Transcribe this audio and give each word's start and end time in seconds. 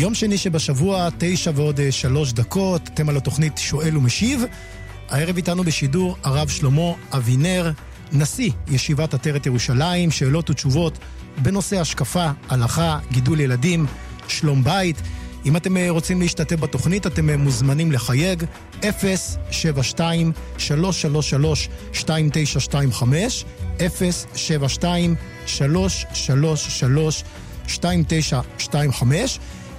יום 0.00 0.14
שני 0.14 0.38
שבשבוע, 0.38 1.08
תשע 1.18 1.50
ועוד 1.54 1.80
אה, 1.80 1.92
שלוש 1.92 2.32
דקות, 2.32 2.90
אתם 2.94 3.08
על 3.08 3.16
התוכנית 3.16 3.58
שואל 3.58 3.96
ומשיב. 3.96 4.42
הערב 5.08 5.36
איתנו 5.36 5.64
בשידור 5.64 6.16
הרב 6.24 6.48
שלמה 6.48 6.92
אבינר, 7.12 7.72
נשיא 8.12 8.50
ישיבת 8.70 9.14
עטרת 9.14 9.46
ירושלים, 9.46 10.10
שאלות 10.10 10.50
ותשובות 10.50 10.98
בנושא 11.42 11.80
השקפה, 11.80 12.30
הלכה, 12.48 12.98
גידול 13.12 13.40
ילדים, 13.40 13.86
שלום 14.28 14.64
בית. 14.64 14.96
אם 15.46 15.56
אתם 15.56 15.76
אה, 15.76 15.90
רוצים 15.90 16.20
להשתתף 16.20 16.56
בתוכנית, 16.56 17.06
אתם 17.06 17.30
אה, 17.30 17.36
מוזמנים 17.36 17.92
לחייג 17.92 18.44
072 19.50 20.32
333 20.58 21.68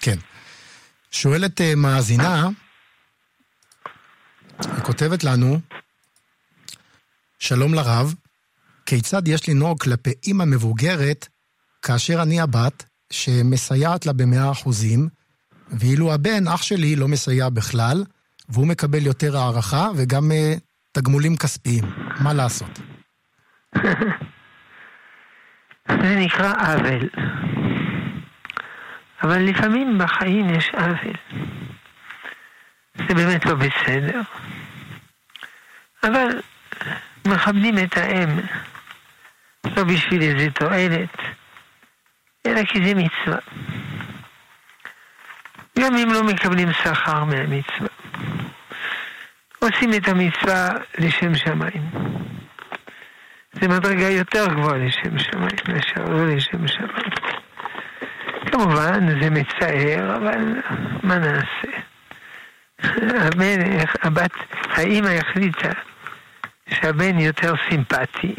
כן. 0.00 0.18
שואלת 1.10 1.60
uh, 1.60 1.64
מאזינה, 1.76 2.48
היא 4.62 4.82
כותבת 4.82 5.24
לנו, 5.24 5.60
שלום 7.38 7.74
לרב, 7.74 8.14
כיצד 8.86 9.28
יש 9.28 9.48
לנהוג 9.48 9.82
כלפי 9.82 10.12
אימא 10.26 10.44
מבוגרת 10.44 11.28
כאשר 11.82 12.22
אני 12.22 12.40
הבת 12.40 12.84
שמסייעת 13.14 14.06
לה 14.06 14.12
במאה 14.12 14.50
אחוזים, 14.50 15.08
ואילו 15.70 16.14
הבן, 16.14 16.48
אח 16.48 16.62
שלי, 16.62 16.96
לא 16.96 17.08
מסייע 17.08 17.48
בכלל, 17.48 18.04
והוא 18.48 18.66
מקבל 18.66 19.06
יותר 19.06 19.36
הערכה 19.36 19.88
וגם 19.96 20.30
uh, 20.30 20.60
תגמולים 20.92 21.36
כספיים. 21.36 21.84
מה 22.20 22.32
לעשות? 22.32 22.80
זה 26.02 26.16
נקרא 26.16 26.52
עוול. 26.52 27.08
אבל 29.22 29.42
לפעמים 29.42 29.98
בחיים 29.98 30.54
יש 30.54 30.70
עוול. 30.74 31.14
זה 33.08 33.14
באמת 33.14 33.46
לא 33.46 33.54
בסדר. 33.54 34.20
אבל 36.02 36.40
מכבדים 37.26 37.78
את 37.78 37.96
האם, 37.96 38.28
לא 39.76 39.84
בשביל 39.84 40.22
איזה 40.22 40.50
תועלת, 40.50 41.16
אלא 42.46 42.64
כי 42.64 42.84
זה 42.84 42.94
מצווה. 42.94 43.38
גם 45.78 45.96
אם 45.96 46.08
לא 46.12 46.22
מקבלים 46.22 46.72
שכר 46.72 47.24
מהמצווה. 47.24 47.88
עושים 49.58 49.90
את 49.96 50.08
המצווה 50.08 50.68
לשם 50.98 51.34
שמיים. 51.34 51.82
זה 53.52 53.68
מדרגה 53.68 54.08
יותר 54.08 54.46
גבוהה 54.46 54.78
לשם 54.78 55.18
שמיים, 55.18 55.56
מאשר 55.68 56.04
לא 56.04 56.26
לשם 56.26 56.68
שמיים. 56.68 57.10
כמובן, 58.52 59.20
זה 59.22 59.30
מצער, 59.30 60.16
אבל 60.16 60.60
מה 61.02 61.18
נעשה? 61.18 61.78
הבן, 63.26 63.60
הבת, 64.02 64.32
האימא 64.70 65.08
החליטה 65.08 65.70
שהבן 66.68 67.18
יותר 67.18 67.54
סימפטי, 67.70 68.34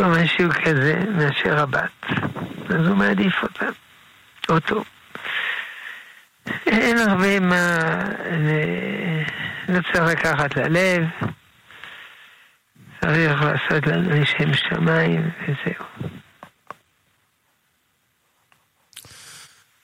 או 0.00 0.08
משהו 0.08 0.50
כזה, 0.64 1.02
מאשר 1.16 1.58
הבת. 1.58 1.90
אז 2.68 2.86
הוא 2.86 2.96
מעדיף 2.96 3.34
אותה, 3.42 3.66
אותו. 4.48 4.84
אין 6.66 6.98
הרבה 6.98 7.40
מה, 7.40 7.78
לא 9.68 9.78
צריך 9.92 10.04
לקחת 10.04 10.56
ללב. 10.56 11.04
צריך 13.00 13.42
לעשות 13.42 13.86
לנו 13.86 14.10
לשם 14.10 14.54
שמיים, 14.54 15.30
וזהו. 15.42 16.10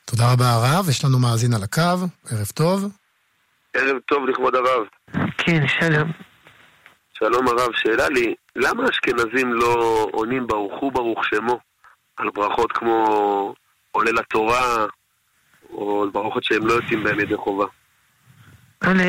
תודה 0.04 0.32
רבה 0.32 0.52
הרב, 0.52 0.88
יש 0.88 1.04
לנו 1.04 1.18
מאזין 1.18 1.54
על 1.54 1.62
הקו, 1.62 2.06
ערב 2.30 2.46
טוב. 2.54 2.84
ערב 3.74 3.96
טוב 4.06 4.26
לכבוד 4.28 4.54
הרב. 4.54 4.86
כן, 5.38 5.68
שלום. 5.68 6.12
שלום 7.18 7.48
הרב, 7.48 7.72
שאלה 7.74 8.08
לי, 8.08 8.34
למה 8.56 8.88
אשכנזים 8.90 9.52
לא 9.52 10.06
עונים 10.12 10.46
ברוך 10.46 10.80
הוא 10.80 10.92
ברוך 10.92 11.24
שמו 11.24 11.58
על 12.16 12.30
ברכות 12.30 12.72
כמו 12.72 13.54
עולה 13.92 14.10
לתורה, 14.12 14.86
או 15.70 16.02
על 16.02 16.10
ברכות 16.10 16.44
שהם 16.44 16.66
לא 16.66 16.72
יוצאים 16.72 17.04
בהם 17.04 17.20
ידי 17.20 17.36
חובה? 17.36 17.64
א', 18.80 19.02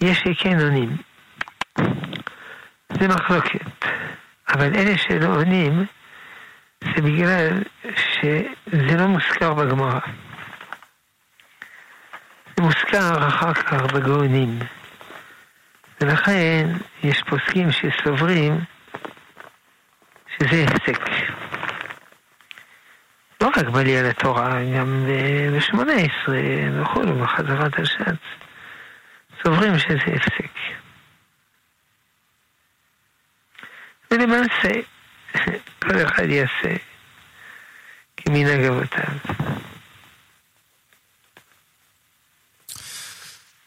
יש 0.00 0.18
שכן 0.18 0.60
עונים. 0.60 0.96
זה 2.92 3.08
מחלוקת. 3.08 3.86
אבל 4.48 4.74
אלה 4.74 4.98
שלא 4.98 5.26
עונים, 5.26 5.84
זה 6.84 7.02
בגלל 7.02 7.62
שזה 7.96 8.96
לא 8.98 9.06
מוזכר 9.06 9.54
בגמרא. 9.54 10.00
זה 12.56 12.62
מוזכר 12.62 13.28
אחר 13.28 13.54
כך 13.54 13.94
בגאונים. 13.94 14.58
ולכן 16.06 16.68
יש 17.02 17.22
פוסקים 17.22 17.68
שסוברים 17.72 18.60
שזה 20.28 20.64
הפסק. 20.64 21.00
לא 23.40 23.48
רק 23.56 23.68
בעלייה 23.68 24.02
לתורה, 24.02 24.58
גם 24.78 25.06
ב-18 25.06 26.30
וכו', 26.80 27.02
בחזרת 27.22 27.78
השץ, 27.78 28.22
סוברים 29.44 29.78
שזה 29.78 30.14
הפסק. 30.16 30.52
ולמעשה, 34.10 34.70
כל 35.82 36.06
אחד 36.06 36.24
יעשה 36.28 36.76
כמנהג 38.16 38.64
אבותיו. 38.64 39.14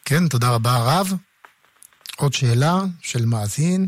כן, 0.05 0.27
תודה 0.27 0.49
רבה 0.49 0.71
הרב. 0.71 1.26
עוד 2.17 2.33
שאלה 2.33 2.75
של 3.01 3.25
מאזין, 3.25 3.87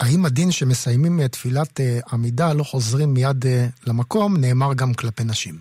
האם 0.00 0.24
הדין 0.24 0.50
שמסיימים 0.50 1.28
תפילת 1.28 1.80
עמידה 2.12 2.52
לא 2.52 2.62
חוזרים 2.62 3.14
מיד 3.14 3.44
למקום, 3.86 4.36
נאמר 4.36 4.74
גם 4.74 4.94
כלפי 4.94 5.24
נשים? 5.24 5.54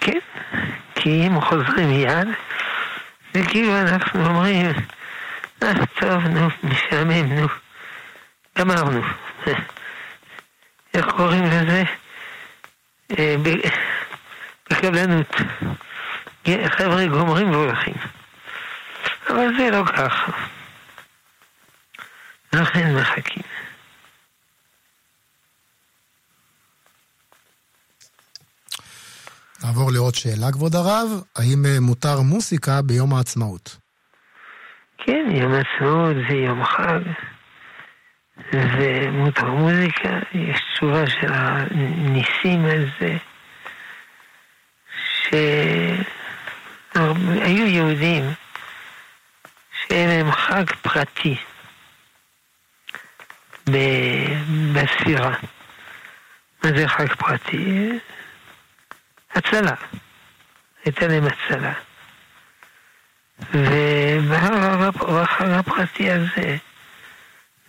כן, 0.00 0.18
כי 0.94 1.26
אם 1.26 1.40
חוזרים 1.40 1.88
מיד, 1.88 2.28
זה 3.34 3.42
כאילו 3.48 3.78
אנחנו 3.78 4.26
אומרים, 4.26 4.66
אה, 5.62 5.72
טוב, 6.00 6.26
נו, 6.26 6.48
משעמם, 6.62 7.32
נו, 7.32 7.46
גמרנו. 8.58 9.00
איך 10.94 11.06
קוראים 11.16 11.44
לזה? 11.44 11.82
בקבלנות. 14.70 15.34
חבר'ה 16.68 17.06
גומרים 17.06 17.50
והולכים. 17.50 18.15
אבל 19.28 19.48
זה 19.58 19.70
לא 19.70 19.84
ככה. 19.84 20.32
לכן 22.52 22.94
מחכים. 22.94 23.42
נעבור 29.64 29.92
לעוד 29.92 30.14
שאלה, 30.14 30.52
כבוד 30.52 30.74
הרב. 30.74 31.08
האם 31.36 31.64
מותר 31.80 32.20
מוסיקה 32.20 32.82
ביום 32.82 33.14
העצמאות? 33.14 33.76
כן, 34.98 35.26
יום 35.30 35.52
העצמאות 35.52 36.16
זה 36.28 36.34
יום 36.34 36.64
חג. 36.64 37.00
ומותר 38.52 39.50
מוזיקה, 39.50 40.18
יש 40.34 40.60
תשובה 40.74 41.06
של 41.06 41.32
הניסים 41.32 42.64
על 42.64 42.86
זה, 43.00 43.16
שהיו 46.92 47.66
יהודים 47.66 48.24
שאין 49.88 50.08
להם 50.08 50.32
חג 50.32 50.64
פרטי. 50.82 51.36
בספירה. 54.72 55.34
מה 56.64 56.70
זה 56.76 56.88
חג 56.88 57.14
פרטי? 57.14 57.88
הצלה. 59.34 59.74
הייתה 60.84 61.06
להם 61.06 61.24
הצלה. 61.26 61.72
ובחג 63.54 65.48
הפרטי 65.48 66.10
הזה 66.10 66.56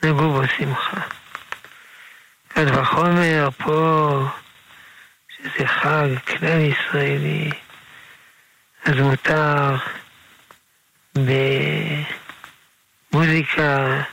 נגעו 0.03 0.31
בו 0.33 0.41
שמחה. 0.57 1.01
קל 2.47 2.79
וחומר 2.79 3.49
פה, 3.57 4.23
שזה 5.29 5.67
חג 5.67 6.07
כלל 6.27 6.59
ישראלי, 6.59 7.51
אז 8.85 8.95
מותר 8.99 9.75
במוזיקה 13.13 14.03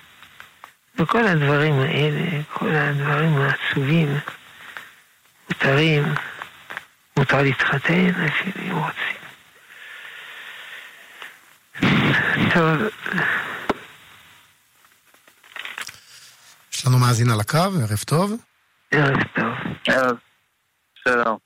וכל 0.99 1.27
הדברים 1.27 1.75
האלה, 1.81 2.43
כל 2.53 2.75
הדברים 2.75 3.37
העצובים, 3.37 4.19
מותרים, 5.49 6.05
מותר 7.17 7.43
להתחתן 7.43 8.11
אפילו 8.27 8.67
אם 8.67 8.77
רוצים. 8.77 9.25
טוב. 12.55 12.79
יש 16.73 16.87
לנו 16.87 16.99
מאזין 16.99 17.31
על 17.31 17.41
הקו, 17.41 17.59
ערב 17.59 18.03
טוב. 18.07 18.33
ערב 18.91 19.23
טוב. 19.35 19.55
ערב, 19.89 20.17
שלום. 20.95 21.39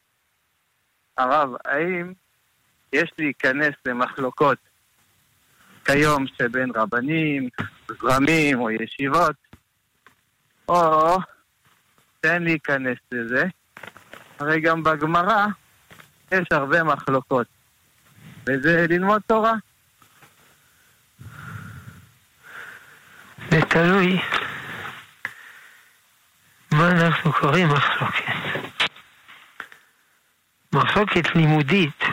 הרב, 1.18 1.50
האם 1.64 2.12
יש 2.92 3.10
להיכנס 3.18 3.74
למחלוקות 3.84 4.58
כיום 5.90 6.26
שבין 6.26 6.70
רבנים, 6.74 7.48
זרמים 8.00 8.60
או 8.60 8.70
ישיבות, 8.70 9.36
או 10.68 11.16
תן 12.20 12.42
להיכנס 12.42 12.98
לזה. 13.12 13.44
הרי 14.38 14.60
גם 14.60 14.82
בגמרא 14.82 15.46
יש 16.32 16.46
הרבה 16.50 16.84
מחלוקות, 16.84 17.46
וזה 18.46 18.86
ללמוד 18.88 19.22
תורה. 19.26 19.52
זה 23.50 23.60
תלוי 23.68 24.20
מה 26.72 26.90
אנחנו 26.90 27.32
קוראים 27.32 27.68
מחלוקת. 27.68 28.24
מחלוקת 30.72 31.34
לימודית 31.34 32.04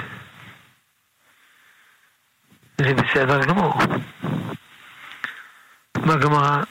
זה 2.77 2.93
בסדר 2.93 3.45
גמור. 3.45 3.73
בגמרא, 5.97 6.63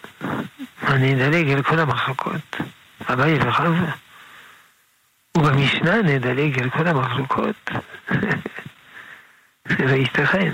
אני 0.86 1.14
אדלג 1.14 1.50
על 1.50 1.62
כל 1.62 1.78
המחלוקות, 1.78 2.56
אביי 3.12 3.38
וחווה. 3.38 3.92
ובמשנה 5.36 6.02
נדלג 6.02 6.62
על 6.62 6.70
כל 6.70 6.86
המחלוקות. 6.86 7.70
זה 9.68 9.84
לא 9.84 9.92
ייתכן. 9.92 10.52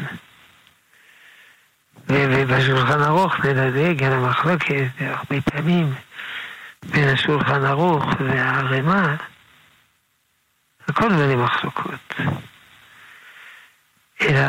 ובשולחן 2.08 3.00
ערוך 3.00 3.40
נדלג 3.44 4.02
על 4.02 4.12
המחלוקת 4.12 4.86
הרבה 5.00 5.40
פעמים 5.40 5.94
בין 6.86 7.08
השולחן 7.08 7.64
ערוך 7.64 8.04
והערימה. 8.20 9.16
הכל 10.88 11.08
מלא 11.08 11.36
מחלוקות. 11.36 12.14
אלא 14.20 14.42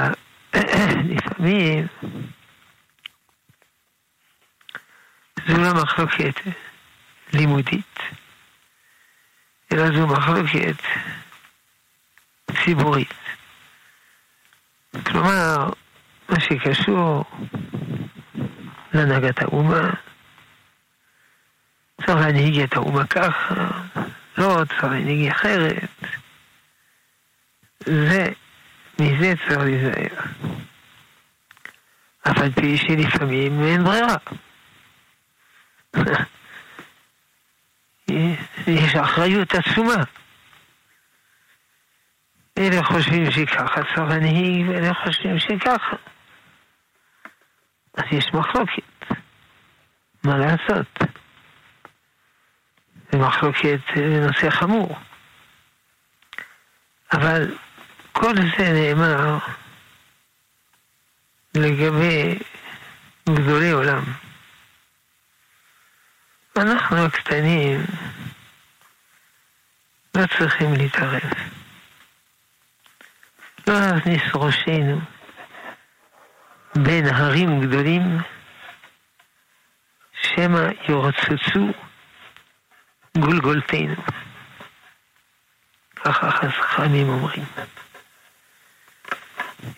לפעמים 0.54 1.88
זו 5.48 5.58
לא 5.58 5.74
מחלוקת 5.84 6.36
לימודית, 7.34 8.00
אלא 9.74 9.92
זו 9.96 10.08
מחלוקת 10.08 10.76
ציבורית. 12.64 13.14
כלומר, 15.06 15.70
מה 16.30 16.40
שקשור 16.40 17.24
להנהגת 18.94 19.42
האומה, 19.42 19.90
צריך 21.98 22.18
להנהיג 22.18 22.60
את 22.60 22.74
האומה 22.74 23.08
ככה, 23.08 23.68
לא 24.38 24.62
צריך 24.70 24.84
להנהיג 24.84 25.32
אחרת. 25.32 25.90
זה 27.80 28.32
מזה 29.02 29.34
צריך 29.48 29.60
להיזהר. 29.60 30.22
אף 32.24 32.38
על 32.38 32.52
פי 32.52 32.78
שלפעמים 32.78 33.64
אין 33.64 33.84
ברירה. 33.84 34.16
יש 38.68 38.96
אחריות 38.96 39.56
עצומה. 39.56 40.04
אלה 42.58 42.84
חושבים 42.84 43.32
שככה 43.32 43.84
צריך 43.84 44.00
להנהיג, 44.00 44.70
ואלה 44.70 44.94
חושבים 44.94 45.40
שככה. 45.40 45.96
אז 47.94 48.04
יש 48.12 48.34
מחלוקת. 48.34 48.82
מה 50.24 50.38
לעשות? 50.38 51.00
זה 53.12 53.18
מחלוקת 53.18 53.80
נושא 53.98 54.50
חמור. 54.50 55.00
אבל 57.14 57.56
כל 58.12 58.34
זה 58.58 58.70
נאמר 58.74 59.38
לגבי 61.56 62.40
גדולי 63.30 63.72
עולם. 63.72 64.04
אנחנו 66.58 67.06
הקטנים 67.06 67.86
לא 70.16 70.24
צריכים 70.38 70.74
להתערב. 70.74 71.32
לא 73.68 73.74
להכניס 73.80 74.22
ראשנו 74.34 75.02
בין 76.76 77.06
הרים 77.08 77.62
גדולים, 77.62 78.18
שמא 80.22 80.62
יורצצו 80.90 81.68
גולגולתנו. 83.18 83.96
ככה 85.96 86.32
חכמים 86.32 87.10
אומרים. 87.10 87.46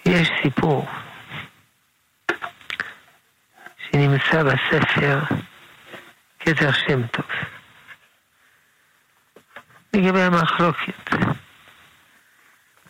יש 0.05 0.29
סיפור 0.43 0.87
שנמצא 3.91 4.43
בספר 4.43 5.19
כתר 6.39 6.71
שם 6.71 7.07
טוב 7.07 7.25
לגבי 9.93 10.21
המחלוקת 10.21 11.13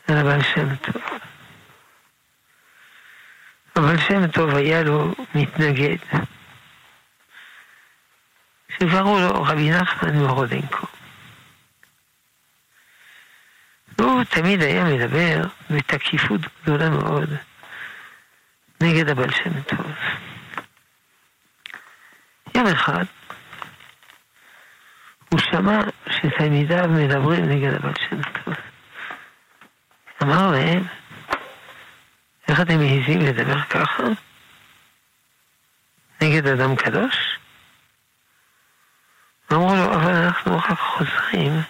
על 0.07 0.17
הבעל 0.17 0.41
שם 0.43 0.75
טוב. 0.75 1.01
אבל 3.75 3.97
שם 3.97 4.27
טוב 4.27 4.55
היה 4.55 4.83
לו 4.83 5.13
מתנגד 5.35 5.97
שקראו 8.69 9.19
לו 9.19 9.43
רבי 9.43 9.71
נחמן 9.71 10.15
מרודנקו. 10.15 10.88
והוא 14.03 14.24
תמיד 14.24 14.62
היה 14.62 14.83
מדבר 14.83 15.41
בתקיפות 15.69 16.41
גדולה 16.63 16.89
מאוד 16.89 17.29
נגד 18.81 19.10
הבעל 19.10 19.31
שם 19.31 19.62
טוב. 19.62 19.91
יום 22.55 22.67
אחד 22.67 23.03
הוא 25.29 25.39
שמע 25.39 25.79
שתלמידיו 26.10 26.88
מדברים 26.89 27.50
נגד 27.50 27.74
הבעל 27.74 27.93
שם 28.10 28.22
טוב. 28.22 28.53
אמר 30.24 30.51
להם, 30.51 30.83
איך 32.48 32.62
אתם 32.62 32.77
מעיזים 32.77 33.19
לדבר 33.19 33.62
ככה? 33.62 34.03
נגד 36.22 36.48
אדם 36.48 36.75
קדוש? 36.75 37.38
אמרו 39.53 39.75
לו, 39.75 39.93
אבל 39.93 40.12
אנחנו 40.12 40.57
רק 40.57 40.79
חוזרים 40.79 41.62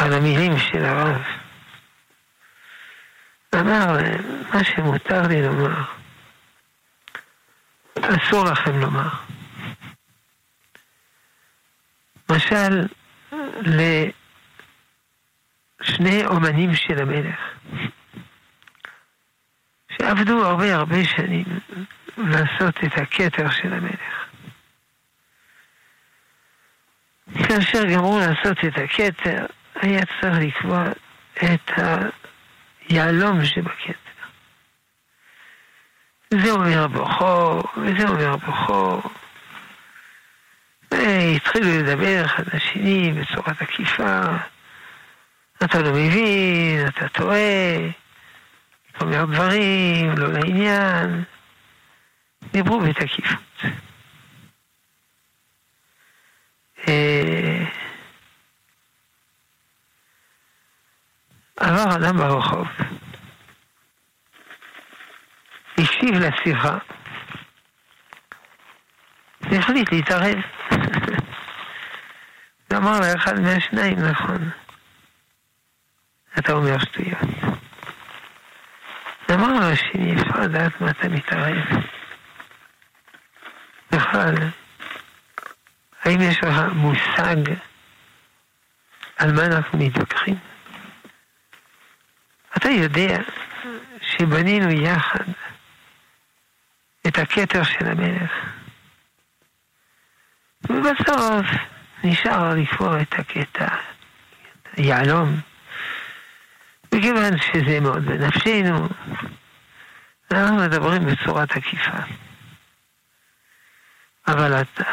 על 0.00 0.12
המילים 0.12 0.58
של 0.58 0.84
הרב. 0.84 1.22
להם, 3.72 4.42
מה 4.54 4.64
שמותר 4.64 5.22
לי 5.28 5.42
לומר, 5.42 5.82
אסור 7.94 8.44
לכם 8.44 8.80
לומר. 8.80 9.08
משל 12.30 12.86
לשני 15.80 16.26
אומנים 16.26 16.74
של 16.74 17.02
המלך, 17.02 17.38
שעבדו 19.92 20.46
הרבה 20.46 20.74
הרבה 20.74 21.04
שנים 21.04 21.44
לעשות 22.16 22.84
את 22.84 22.98
הכתר 22.98 23.50
של 23.50 23.72
המלך. 23.72 24.30
כאשר 27.48 27.84
גמרו 27.84 28.18
לעשות 28.18 28.58
את 28.64 28.78
הכתר, 28.78 29.46
היה 29.74 30.00
צריך 30.20 30.36
לקבוע 30.40 30.84
את 31.36 31.70
היהלום 32.90 33.44
שבכתר. 33.44 33.92
זה 36.34 36.50
אומר 36.50 36.86
בכור, 36.86 37.62
וזה 37.76 38.08
אומר 38.08 38.36
בכור, 38.36 39.02
והתחילו 40.90 41.66
לדבר 41.78 42.24
אחד 42.24 42.44
לשני 42.54 43.12
בצורה 43.12 43.54
תקיפה. 43.54 44.22
אתה 45.64 45.82
לא 45.82 45.90
מבין, 45.90 46.86
אתה 46.88 47.08
טועה, 47.08 47.76
אומר 49.00 49.24
דברים, 49.24 50.14
לא 50.16 50.32
לעניין. 50.32 51.24
דיברו 52.52 52.80
בתקיפות. 52.80 53.62
אה, 56.88 57.59
עבר 61.60 61.96
אדם 61.96 62.16
ברחוב, 62.16 62.68
הקשיב 65.78 66.14
לשיחה, 66.14 66.78
והחליט 69.40 69.92
להתערב. 69.92 70.38
ואמר 72.70 73.00
לאחד 73.00 73.40
מהשניים, 73.40 73.98
נכון, 73.98 74.50
אתה 76.38 76.52
אומר 76.52 76.78
שטויות. 76.78 77.18
אמר 79.34 79.52
לו 79.52 79.66
השני, 79.66 80.14
אפשר 80.14 80.40
לדעת 80.40 80.80
מה 80.80 80.90
אתה 80.90 81.08
מתערב. 81.08 81.64
בכלל, 83.92 84.34
האם 86.04 86.20
יש 86.20 86.44
לך 86.44 86.54
מושג 86.74 87.36
על 89.16 89.32
מה 89.32 89.46
אנחנו 89.46 89.78
מתווכחים? 89.78 90.49
אתה 92.60 92.68
יודע 92.68 93.18
שבנינו 94.00 94.70
יחד 94.70 95.24
את 97.06 97.18
הכתר 97.18 97.64
של 97.64 97.86
המלך, 97.86 98.32
ובסוף 100.70 101.46
נשאר 102.04 102.54
לקרוא 102.54 102.96
את 103.02 103.14
הקטע, 103.18 103.68
יהלום, 104.76 105.40
מכיוון 106.94 107.38
שזה 107.38 107.80
מאוד 107.80 108.04
בנפשנו, 108.04 108.88
אנחנו 110.30 110.56
מדברים 110.56 111.06
בצורה 111.06 111.46
תקיפה. 111.46 111.98
אבל 114.28 114.60
אתה 114.60 114.90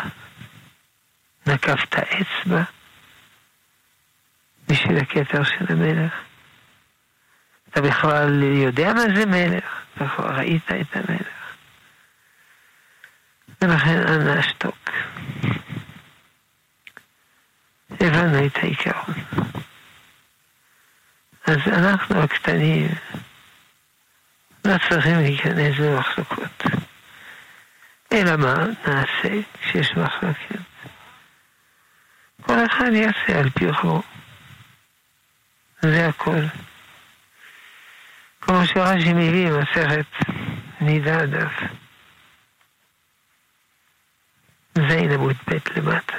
נקפת 1.48 1.96
אצבע 1.96 2.64
בשביל 4.68 4.98
הכתר 4.98 5.44
של 5.44 5.66
המלך. 5.70 6.27
אתה 7.70 7.82
בכלל 7.82 8.44
יודע 8.44 8.94
מה 8.94 9.02
זה 9.16 9.26
מלך, 9.26 9.82
אתה 9.96 10.08
כבר 10.16 10.26
ראית 10.26 10.72
את 10.72 10.96
המלך. 10.96 11.38
ולכן 13.62 14.08
אנא 14.08 14.40
אשתוק. 14.40 14.90
הבנו 17.90 18.46
את 18.46 18.58
העיקרון. 18.58 19.16
אז 21.48 21.58
אנחנו 21.68 22.24
הקטנים 22.24 22.90
לא 24.66 24.74
צריכים 24.90 25.16
להיכנס 25.16 25.80
במחלוקות. 25.80 26.64
אלא 28.14 28.36
מה 28.36 28.56
נעשה 28.88 29.42
כשיש 29.62 29.92
מחלוקת? 29.98 30.60
כל 32.42 32.66
אחד 32.66 32.92
יעשה 32.94 33.40
על 33.40 33.50
פי 33.50 33.74
חור. 33.74 34.04
זה 35.82 36.08
הכל. 36.08 36.42
כמו 38.48 38.66
שרש"י 38.66 39.14
מביא 39.14 39.52
מסכת 39.52 40.06
נידה 40.82 41.26
דף. 41.26 41.54
זין 44.90 45.12
עמוד 45.12 45.36
ב' 45.48 45.58
למטה. 45.76 46.18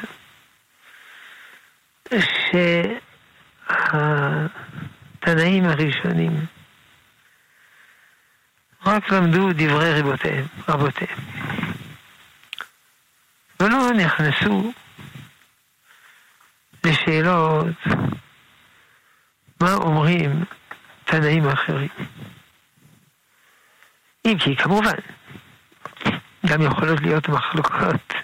שהתנאים 5.21 5.65
הראשונים 5.65 6.47
רק 8.87 9.13
למדו 9.13 9.49
דברי 9.53 10.01
רבותיהם, 10.01 10.45
רבותיהם. 10.69 11.19
ולא 13.61 13.91
נכנסו 13.97 14.73
לשאלות 16.85 17.77
מה 19.61 19.75
אומרים 19.75 20.45
תנאים 21.05 21.49
אחרים. 21.49 22.18
אם 24.29 24.39
כי 24.39 24.57
כמובן, 24.57 24.95
גם 26.47 26.63
יכולות 26.63 27.01
להיות 27.01 27.29
מחלוקות 27.29 28.15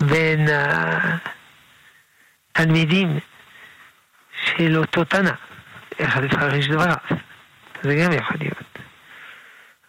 בין 0.00 0.46
התלמידים 2.54 3.18
של 4.44 4.76
אותו 4.76 5.04
תנא, 5.04 5.30
איך 5.98 6.16
לפרש 6.16 6.68
דבריו. 6.68 6.96
זה 7.82 7.94
גם 7.94 8.12
יכול 8.12 8.36
להיות. 8.40 8.78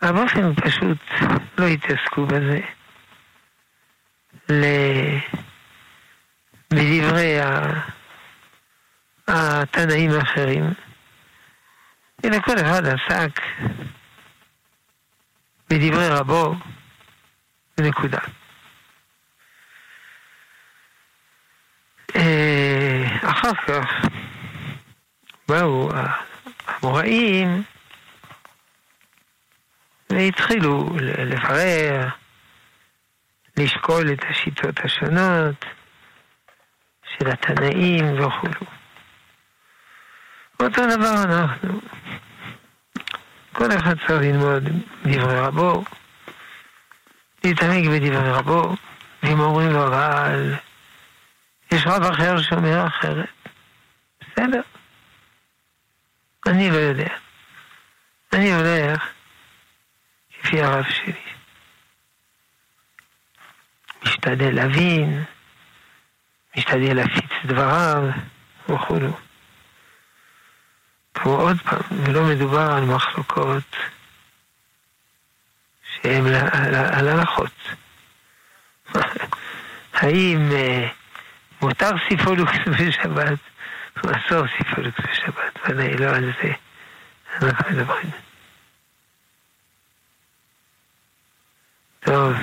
אבל 0.01 0.11
באופן 0.11 0.53
פשוט 0.55 0.97
לא 1.57 1.67
התעסקו 1.67 2.25
בזה. 2.25 2.59
בדברי 6.71 7.37
התנאים 9.27 10.11
האחרים, 10.11 10.73
אלא 12.25 12.39
כל 12.39 12.55
אחד 12.61 12.83
עסק 12.85 13.41
בדברי 15.69 16.09
רבו, 16.09 16.55
ונקודה. 17.77 18.19
אה, 22.15 23.05
אחר 23.21 23.53
כך 23.53 23.85
באו 25.47 25.89
המוראים 26.65 27.63
והתחילו 30.09 30.89
לברר 31.01 32.07
לשקול 33.57 34.13
את 34.13 34.23
השיטות 34.29 34.79
השונות 34.83 35.65
של 37.17 37.27
התנאים 37.31 38.19
וכולו. 38.19 38.65
אותו 40.59 40.81
דבר 40.97 41.23
אנחנו. 41.23 41.81
כל 43.59 43.77
אחד 43.77 43.95
צריך 44.07 44.21
ללמוד 44.21 44.63
דברי 45.05 45.39
רבו, 45.39 45.83
להתעמק 47.43 47.87
בדברי 47.87 48.31
רבו, 48.31 48.75
ואם 49.23 49.39
אומרים 49.39 49.69
לו 49.69 49.87
אבל 49.87 50.55
יש 51.71 51.87
רב 51.87 52.03
אחר 52.03 52.41
שאומר 52.41 52.87
אחרת, 52.87 53.29
בסדר. 54.21 54.61
אני 56.47 56.71
לא 56.71 56.75
יודע. 56.75 57.13
אני 58.33 58.53
הולך 58.53 59.09
לפי 60.39 60.61
הרב 60.61 60.85
שלי. 60.89 61.13
משתדל 64.03 64.55
להבין, 64.55 65.23
משתדל 66.57 66.93
להפיץ 66.95 67.31
דבריו 67.45 68.03
וכולי. 68.69 69.28
כמו 71.21 71.35
עוד 71.35 71.57
פעם, 71.61 71.81
ולא 72.03 72.23
מדובר 72.23 72.71
על 72.71 72.85
מחלוקות 72.85 73.75
שהן 75.93 76.25
על 76.93 77.07
הלכות. 77.07 77.51
האם 79.93 80.51
אה, 80.51 80.87
מותר 81.61 81.91
סיפולוקס 82.09 82.57
בשבת 82.67 83.39
אסור 83.95 84.45
סיפולוקס 84.57 84.99
בשבת? 84.99 85.59
ודאי 85.69 85.97
לא 85.97 86.05
על 86.05 86.31
זה 86.43 86.51
אנחנו 87.41 87.71
מדברים. 87.71 88.09
טוב. 91.99 92.33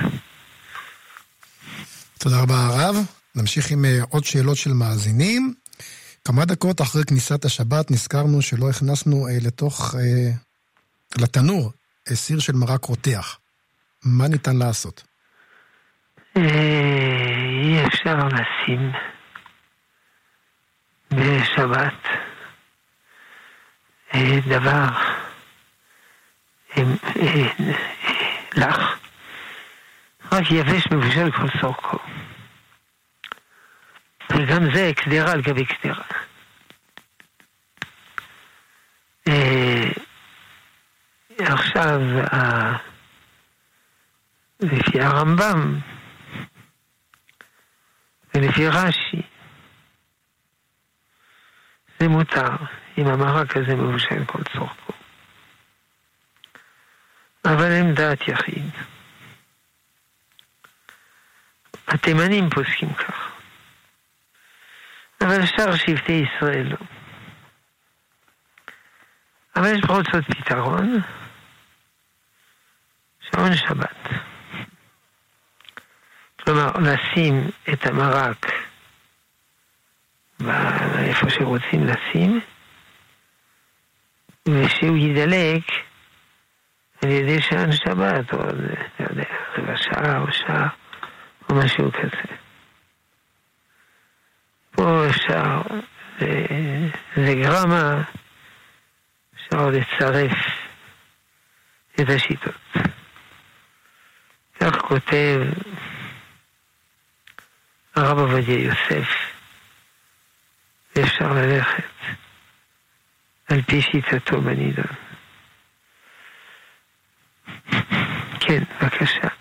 תודה 2.19 2.41
רבה 2.41 2.55
הרב. 2.55 2.95
נמשיך 3.35 3.71
עם 3.71 3.85
אה, 3.85 3.99
עוד 4.09 4.25
שאלות 4.25 4.57
של 4.57 4.73
מאזינים. 4.73 5.53
כמה 6.27 6.45
דקות 6.45 6.81
אחרי 6.81 7.03
כניסת 7.03 7.45
השבת 7.45 7.91
נזכרנו 7.91 8.41
שלא 8.41 8.69
הכנסנו 8.69 9.27
אה, 9.27 9.37
לתוך, 9.41 9.95
אה, 9.95 10.31
לתנור, 11.21 11.71
אה, 12.09 12.15
סיר 12.15 12.39
של 12.39 12.53
מרק 12.53 12.85
רותח. 12.85 13.39
מה 14.05 14.27
ניתן 14.27 14.57
לעשות? 14.57 15.03
אה, 16.37 16.41
אי 17.63 17.87
אפשר 17.87 18.17
לשים 18.27 18.91
בשבת 21.11 22.03
אה, 24.15 24.39
דבר 24.47 24.87
לך, 28.55 28.77
רק 30.31 30.51
יבש 30.51 30.87
מבושל 30.91 31.31
כל 31.31 31.47
סורקו. 31.61 31.97
וגם 34.37 34.75
זה 34.75 34.91
קדירה 34.95 35.31
על 35.31 35.41
גבי 35.41 35.65
קדירה. 35.65 36.03
אה, 39.27 39.89
עכשיו, 41.39 42.01
לפי 44.59 45.01
הרמב"ם, 45.01 45.79
ולפי 48.35 48.67
רש"י, 48.67 49.21
זה 51.99 52.07
מותר, 52.07 52.49
אם 52.97 53.07
המרק 53.07 53.57
הזה 53.57 53.75
מבושל 53.75 54.25
כל 54.25 54.43
צורכו. 54.43 54.93
אבל 57.45 57.71
הם 57.71 57.93
דעת 57.93 58.27
יחיד. 58.27 58.71
התימנים 61.87 62.49
פוסקים 62.49 62.93
כך. 62.93 63.36
אבל 65.21 65.45
שאר 65.45 65.75
שבטי 65.75 66.11
ישראל 66.13 66.67
לא. 66.67 66.77
אבל 69.55 69.75
יש 69.75 69.81
בכל 69.81 70.01
זאת 70.13 70.25
פתרון, 70.25 71.01
שעון 73.19 73.55
שבת. 73.55 74.07
כלומר, 76.39 76.71
לשים 76.79 77.49
את 77.73 77.85
המרק 77.85 78.45
איפה 80.99 81.29
שרוצים 81.29 81.87
לשים, 81.87 82.39
ושהוא 84.47 84.97
ידלק 84.97 85.63
על 87.03 87.09
ידי 87.09 87.41
שעון 87.41 87.71
שבת, 87.71 88.33
או 88.33 88.37
לא 88.37 89.07
יודע, 89.09 89.23
רבע 89.57 89.77
שעה 89.77 90.19
או 90.19 90.31
שעה, 90.31 90.67
או 91.49 91.55
משהו 91.55 91.91
כזה. 91.91 92.46
פה 94.77 95.09
אפשר, 95.09 95.61
זה 97.15 97.33
גרמה, 97.41 98.03
אפשר 99.35 99.69
לצרף 99.69 100.37
את 102.01 102.09
השיטות. 102.09 102.77
כך 104.59 104.77
כותב 104.81 105.41
הרב 107.95 108.19
עובדיה 108.19 108.59
יוסף, 108.59 109.09
ואפשר 110.95 111.33
ללכת 111.33 111.83
על 113.49 113.61
פי 113.61 113.81
שיטתו 113.81 114.41
בנידון. 114.41 114.85
כן, 118.39 118.63
בבקשה. 118.81 119.36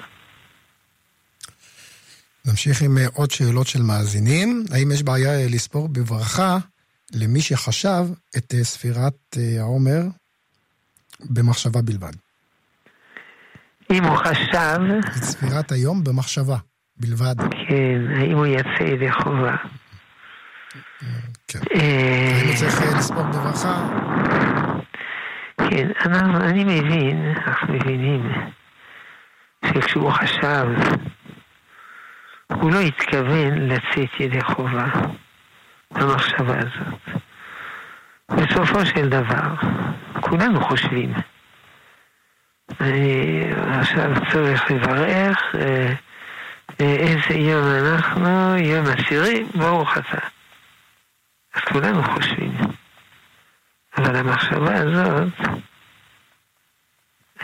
נמשיך 2.47 2.83
עם 2.83 2.99
אה, 2.99 3.07
עוד 3.15 3.31
שאלות 3.31 3.67
של 3.67 3.83
מאזינים. 3.83 4.65
האם 4.73 4.93
יש 4.93 5.03
בעיה 5.03 5.41
אה, 5.41 5.47
לספור 5.51 5.89
בברכה 5.89 6.59
למי 7.15 7.41
שחשב 7.41 8.05
את 8.37 8.55
אה, 8.55 8.65
ספירת 8.65 9.37
העומר 9.59 10.03
במחשבה 11.31 11.83
בלבד? 11.83 12.13
אם 13.91 14.05
הוא 14.05 14.17
חשב... 14.17 14.81
את 15.17 15.25
ספירת 15.25 15.73
היום 15.73 16.05
במחשבה 16.05 16.57
בלבד. 16.97 17.35
כן, 17.39 18.01
האם 18.17 18.37
הוא 18.37 18.47
יצא 18.47 18.83
ידי 18.83 19.13
חובה. 19.13 19.57
כן. 21.49 21.59
האם 21.71 22.49
הוא 22.49 22.57
צריך 22.57 22.97
לספור 22.99 23.23
בברכה? 23.23 23.89
כן, 25.71 25.89
אני 26.41 26.65
מבין, 26.65 27.35
אנחנו 27.47 27.75
מבינים, 27.75 28.33
שכשהוא 29.65 30.11
חשב 30.11 30.67
הוא 32.53 32.73
לא 32.73 32.81
התכוון 32.81 33.69
לצאת 33.69 34.21
ידי 34.21 34.41
חובה 34.45 34.87
במחשבה 35.91 36.55
הזאת. 36.59 37.23
בסופו 38.31 38.87
של 38.87 39.09
דבר, 39.09 39.55
כולנו 40.21 40.61
חושבים. 40.65 41.13
אני 42.81 43.41
עכשיו 43.81 44.11
צריך 44.33 44.71
לברך 44.71 45.39
אה, 45.55 45.93
אה, 46.81 46.97
איזה 46.97 47.35
יום 47.35 47.65
אנחנו, 47.67 48.57
יום 48.57 48.87
עשירי, 48.87 49.45
ברוך 49.55 49.99
אתה. 49.99 50.19
אז 51.55 51.61
כולנו 51.73 52.03
חושבים. 52.03 52.53
אבל 53.99 54.17
המחשבה 54.17 54.75
הזאת, 54.75 55.33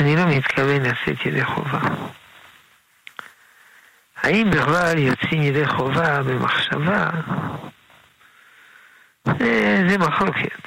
אני 0.00 0.16
לא 0.16 0.26
מתכוון 0.26 0.82
לצאת 0.82 1.26
ידי 1.26 1.44
חובה. 1.44 1.80
האם 4.22 4.50
בכלל 4.50 4.98
יוצאים 4.98 5.42
ידי 5.42 5.66
חובה 5.66 6.22
במחשבה? 6.22 7.10
אה, 9.28 9.84
זה 9.88 9.98
מחלוקת. 9.98 10.62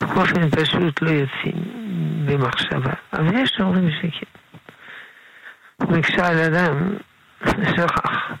באופן 0.00 0.50
פשוט 0.50 1.02
לא 1.02 1.10
יוצאים 1.10 1.64
במחשבה, 2.26 2.92
אבל 3.12 3.38
יש 3.38 3.60
אומרים 3.60 3.90
שכן. 3.90 4.26
וכשעל 5.90 6.38
אדם 6.38 6.96
שכח, 7.46 8.32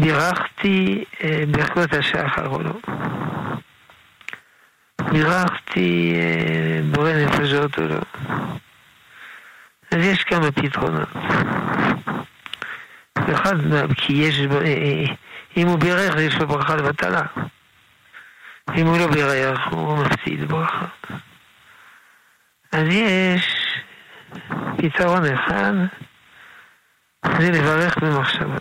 בירכתי 0.00 1.04
אה, 1.24 1.44
ברכות 1.50 1.92
השחר 1.92 2.46
או 2.46 2.62
לא. 2.62 2.74
בירכתי 5.12 6.14
אה, 6.16 6.80
בורא 6.92 7.12
נפשות 7.12 7.78
או 7.78 7.84
לא. 7.88 8.00
אז 9.94 10.04
יש 10.04 10.24
כמה 10.24 10.52
פתרונות. 10.52 11.08
אחד, 13.32 13.54
כי 13.96 14.12
יש, 14.12 14.40
אה, 14.40 14.66
אה, 14.66 15.14
אם 15.56 15.66
הוא 15.66 15.78
בירך, 15.78 16.14
יש 16.16 16.34
לו 16.34 16.46
ברכה 16.46 16.76
לבטלה. 16.76 17.22
אם 18.76 18.86
הוא 18.86 18.98
לא 18.98 19.06
בירך, 19.06 19.60
הוא 19.70 19.98
מפסיד 19.98 20.44
ברכה. 20.48 20.86
אז 22.72 22.88
יש 22.90 23.44
פתרון 24.76 25.24
אחד, 25.24 25.72
זה 27.38 27.50
לברך 27.50 27.98
במחשבה. 27.98 28.58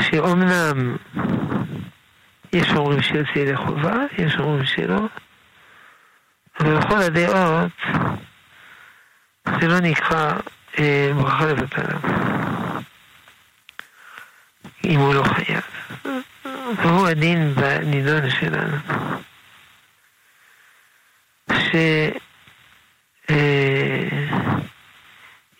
שאומנם 0.00 0.96
יש 2.52 2.70
אומרים 2.70 3.02
שיוצא 3.02 3.38
ידי 3.38 3.56
חובה, 3.56 3.96
יש 4.18 4.36
אומרים 4.38 4.64
שלא, 4.64 5.00
אבל 6.60 6.78
בכל 6.78 6.98
הדעות 6.98 7.72
זה 9.46 9.68
לא 9.68 9.80
נקרא 9.80 10.32
אה, 10.78 11.10
ברכה 11.14 11.46
לבטלה. 11.46 11.98
אם 14.84 14.98
הוא 14.98 15.14
לא 15.14 15.22
חייב. 15.22 15.62
והוא 16.76 17.08
הדין 17.08 17.54
בנידון 17.54 18.30
שלנו. 18.30 18.76
שאם 21.50 22.12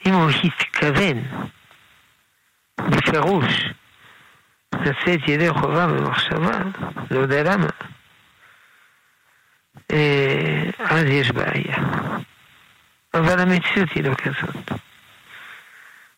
אה, 0.07 0.14
הוא 0.14 0.31
התכוון 0.44 1.22
בפירוש 2.79 3.64
לצאת 4.75 5.29
ידי 5.29 5.51
חובה 5.51 5.87
במחשבה, 5.87 6.59
לא 7.11 7.20
יודע 7.20 7.42
למה, 7.42 7.66
אה, 9.92 10.70
אז 10.79 11.05
יש 11.05 11.31
בעיה. 11.31 11.77
אבל 13.18 13.40
המציאות 13.40 13.88
היא 13.94 14.05
לא 14.05 14.14
כזאת. 14.14 14.72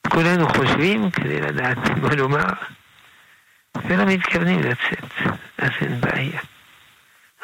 כולנו 0.08 0.48
חושבים 0.48 1.10
כדי 1.10 1.40
לדעת 1.40 1.78
מה 2.02 2.14
לומר, 2.14 2.52
ולא 3.84 4.04
מתכוונים 4.04 4.60
לצאת, 4.60 5.12
אז 5.58 5.70
אין 5.80 6.00
בעיה. 6.00 6.40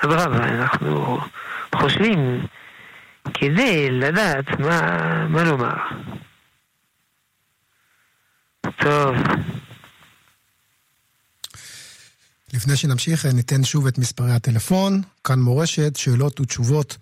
אדרבה, 0.04 0.44
אנחנו 0.48 1.20
חושבים 1.74 2.46
כדי 3.34 3.90
לדעת 3.90 4.60
מה, 4.60 4.80
מה 5.28 5.44
לומר. 5.44 5.76
טוב. 8.76 9.16
לפני 12.54 12.76
שנמשיך, 12.76 13.26
ניתן 13.26 13.64
שוב 13.64 13.86
את 13.86 13.98
מספרי 13.98 14.32
הטלפון. 14.32 15.02
כאן 15.24 15.38
מורשת, 15.38 15.96
שאלות 15.96 16.40
ותשובות 16.40 16.96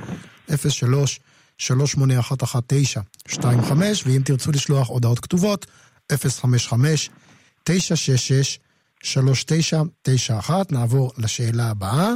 03 0.68 1.20
3811925 1.58 4.06
ואם 4.06 4.22
תרצו 4.24 4.52
לשלוח 4.52 4.88
הודעות 4.88 5.20
כתובות, 5.20 5.66
055 6.12 7.10
966 7.64 8.58
3991. 9.02 10.72
נעבור 10.72 11.12
לשאלה 11.18 11.70
הבאה. 11.70 12.14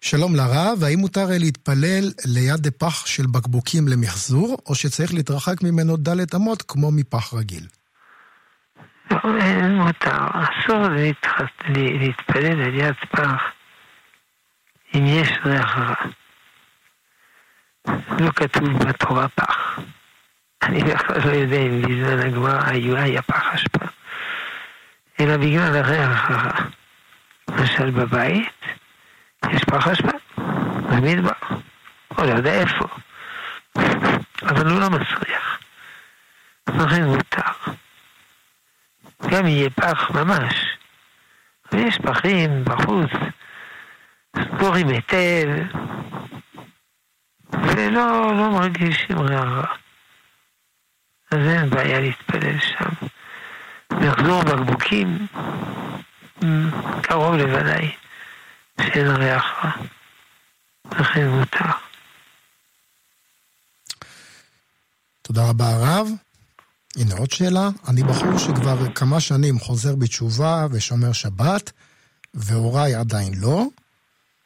שלום 0.00 0.36
לרב, 0.36 0.84
האם 0.84 0.98
מותר 0.98 1.26
להתפלל 1.40 2.04
ליד 2.26 2.68
פח 2.78 3.06
של 3.06 3.26
בקבוקים 3.26 3.88
למחזור, 3.88 4.58
או 4.66 4.74
שצריך 4.74 5.14
להתרחק 5.14 5.62
ממנו 5.62 5.96
דלת 5.96 6.34
אמות 6.34 6.62
כמו 6.62 6.90
מפח 6.92 7.34
רגיל? 7.34 7.66
לא, 9.10 9.18
אין 9.40 9.74
מותר. 9.74 10.26
אסור 10.32 10.88
להתפלל 11.68 12.62
על 12.62 12.74
יד 12.74 12.94
פח 13.10 13.42
אם 14.94 15.06
יש 15.06 15.28
ריח 15.44 15.78
רע. 15.78 15.94
לא 18.20 18.30
כתוב 18.36 18.78
בתורה 18.78 19.28
פח. 19.28 19.78
אני 20.62 20.84
בכלל 20.84 21.18
לא 21.24 21.30
יודע 21.30 21.56
אם 21.56 21.82
בזמן 21.82 22.26
הגמרא 22.26 23.00
היה 23.00 23.22
פח 23.22 23.42
אשפה. 23.54 23.86
אלא 25.20 25.36
בגלל 25.36 25.76
הריח 25.76 26.30
הרע. 26.30 26.66
למשל 27.48 27.90
בבית, 27.90 28.79
יש 29.48 29.64
פח 29.64 29.88
אשפה, 29.88 30.18
במדבר, 30.90 31.32
או 32.18 32.24
לא 32.24 32.30
יודע 32.30 32.52
איפה, 32.52 32.84
אבל 34.42 34.70
הוא 34.70 34.80
לא 34.80 34.90
מסריח. 34.90 35.60
לכן 36.68 37.04
מותר. 37.04 37.72
גם 39.30 39.46
יהיה 39.46 39.70
פח 39.70 40.10
ממש. 40.10 40.76
ויש 41.72 41.98
פחים 41.98 42.64
בחוץ, 42.64 43.10
סגורים 44.36 44.88
היטב, 44.88 45.46
ולא 47.52 48.32
לא 48.36 48.50
מרגישים 48.50 49.18
רע. 49.18 49.64
אז 51.30 51.38
אין 51.38 51.70
בעיה 51.70 52.00
להתפלל 52.00 52.58
שם. 52.58 53.06
מחזור 53.92 54.42
בקבוקים, 54.42 55.26
קרוב 57.02 57.34
לוודאי 57.34 57.99
שאין 58.82 59.06
ריח 59.06 59.44
רע. 59.64 59.70
לכן 61.00 61.28
מותר. 61.28 61.70
תודה 65.22 65.48
רבה 65.48 65.68
הרב. 65.68 66.08
הנה 66.96 67.14
עוד 67.14 67.30
שאלה. 67.30 67.68
אני 67.88 68.02
בחור 68.02 68.38
שכבר 68.38 68.92
כמה 68.94 69.20
שנים 69.20 69.58
חוזר 69.58 69.96
בתשובה 69.96 70.66
ושומר 70.70 71.12
שבת, 71.12 71.72
והוריי 72.34 72.94
עדיין 72.94 73.34
לא. 73.36 73.66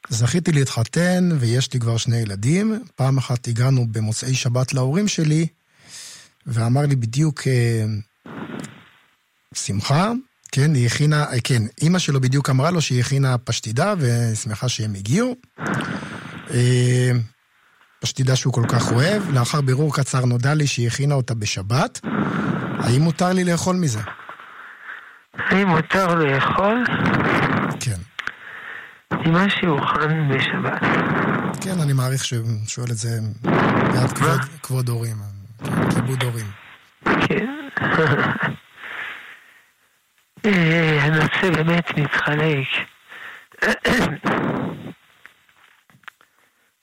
זכיתי 0.09 0.53
להתחתן 0.53 1.29
ויש 1.41 1.73
לי 1.73 1.81
כבר 1.81 1.97
שני 1.97 2.17
ילדים. 2.17 2.85
פעם 2.95 3.19
אחת 3.19 3.49
הגענו 3.49 3.87
במוצאי 3.93 4.35
שבת 4.35 4.75
להורים 4.75 5.09
שלי, 5.09 5.47
ואמר 6.47 6.83
לי 6.83 6.97
בדיוק 6.97 7.49
אה, 7.49 7.85
שמחה, 9.55 10.13
כן, 10.55 10.75
היא 10.75 10.87
הכינה, 10.87 11.25
כן, 11.45 11.63
אימא 11.83 11.99
שלו 11.99 12.21
בדיוק 12.21 12.51
אמרה 12.51 12.71
לו 12.71 12.81
שהיא 12.81 13.01
הכינה 13.01 13.39
פשטידה 13.39 13.95
ושמחה 13.99 14.69
שהם 14.69 14.95
הגיעו. 14.95 15.37
אה, 16.51 17.11
פשטידה 18.01 18.37
שהוא 18.37 18.53
כל 18.53 18.65
כך 18.69 18.93
אוהב. 18.93 19.31
לאחר 19.31 19.61
בירור 19.61 19.95
קצר 19.95 20.25
נודע 20.25 20.55
לי 20.55 20.67
שהיא 20.67 20.87
הכינה 20.87 21.15
אותה 21.15 21.35
בשבת. 21.35 22.01
האם 22.79 23.03
מותר 23.03 23.33
לי 23.33 23.45
לאכול 23.45 23.77
מזה? 23.77 24.01
האם 25.35 25.69
מותר 25.69 26.15
לאכול? 26.15 26.85
כן. 27.81 27.99
ממה 29.27 29.47
שהוכן 29.51 30.29
בשבת. 30.29 30.83
כן, 31.61 31.81
אני 31.83 31.93
מעריך 31.93 32.25
שהוא 32.25 32.49
שואל 32.67 32.91
את 32.91 32.97
זה 32.97 33.19
בעד 33.43 34.13
כבוד, 34.13 34.41
כבוד 34.63 34.89
הורים, 34.89 35.17
כיבוד 35.95 36.23
הורים. 36.23 36.47
כן. 37.05 37.47
אה, 40.45 41.03
הנושא 41.03 41.51
באמת 41.51 41.99
מתחלק 41.99 42.67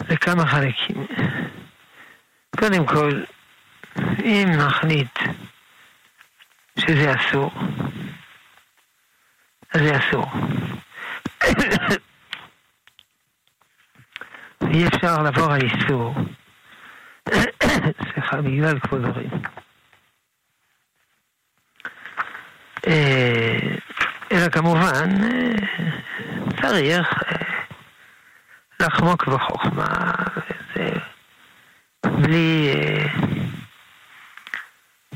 לכמה 0.10 0.45
חלקים. 0.45 1.08
קודם 2.60 2.86
כל, 2.86 3.24
אם 4.24 4.47
נחליט 4.58 5.19
שזה 6.80 7.13
אסור, 7.15 7.52
אז 9.74 9.82
זה 9.82 9.97
אסור. 9.97 10.26
אי 14.74 14.88
אפשר 14.88 15.21
לעבור 15.24 15.52
על 15.52 15.62
איסור. 15.62 16.15
סליחה, 18.13 18.41
בגלל 18.41 18.80
כבוד 18.80 19.06
הורים. 19.06 19.30
אה, 19.34 19.50
אלא 24.32 24.50
כמובן 24.52 25.10
צריך 26.62 27.08
לחמוק 28.80 29.28
בחוכמה, 29.28 30.13
וזה 30.36 30.89
בלי, 32.06 32.74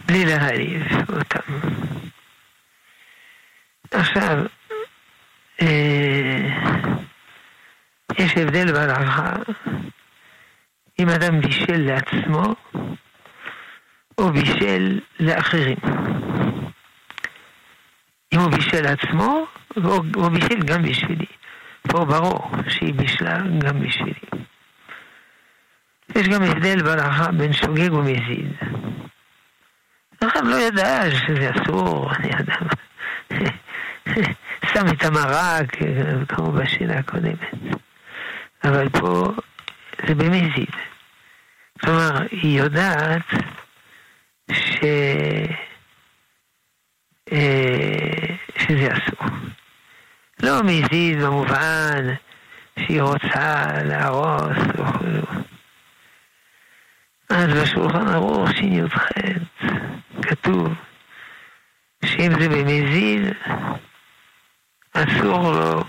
בלי 0.06 0.26
להעליב 0.26 0.84
אותם. 1.10 1.54
עכשיו, 3.92 4.46
יש 8.20 8.38
הבדל 8.38 8.72
בהלכה 8.72 9.34
אם 11.00 11.10
אדם 11.10 11.42
בישל 11.42 11.78
לעצמו 11.78 12.56
או 14.18 14.32
בישל 14.32 15.00
לאחרים. 15.20 15.78
אם 18.36 18.40
הוא 18.40 18.52
בישל 18.52 18.82
לעצמו, 18.82 19.46
הוא 20.16 20.30
בישל 20.30 20.64
גם 20.66 20.82
בשבילי. 20.82 21.26
פה 21.88 22.06
ברור 22.06 22.52
שהיא 22.68 22.94
בישלה 22.94 23.38
גם 23.58 23.80
בשבילי. 23.80 24.20
יש 26.16 26.28
גם 26.28 26.44
הבדל 26.44 26.84
בהלכה 26.84 27.32
בין 27.32 27.54
שוגג 27.54 27.94
ומזיד. 27.94 28.52
אחד 30.20 30.48
לא 30.48 30.56
ידע 30.56 31.12
שזה 31.12 31.52
אסור, 31.52 32.12
אני 32.14 32.30
יודע 32.40 32.56
שם 34.74 34.88
את 34.94 35.04
המרק, 35.04 35.78
כמו 36.28 36.52
בשאלה 36.52 37.00
הקודמת. 37.00 37.40
אבל 38.64 38.90
פה 38.90 39.34
זה 40.08 40.16
במזיד. 40.16 40.72
כלומר, 41.82 42.22
היא 42.32 42.60
יודעת 42.60 43.34
ש... 44.52 44.78
אה, 47.32 48.25
שזה 48.68 48.90
אסור. 48.94 49.28
לא 50.44 50.64
מזיד 50.64 51.22
במובן 51.22 52.14
שהיא 52.80 53.02
רוצה 53.02 53.66
להרוס 53.84 54.58
וכו'. 54.74 55.44
אז 57.30 57.48
בשולחן 57.54 58.08
ערוך 58.08 58.50
שי"ח 58.52 59.08
כתוב 60.22 60.74
שאם 62.06 62.32
זה 62.40 62.50
במזיד, 62.50 63.22
אסור 64.94 65.52
לו 65.52 65.84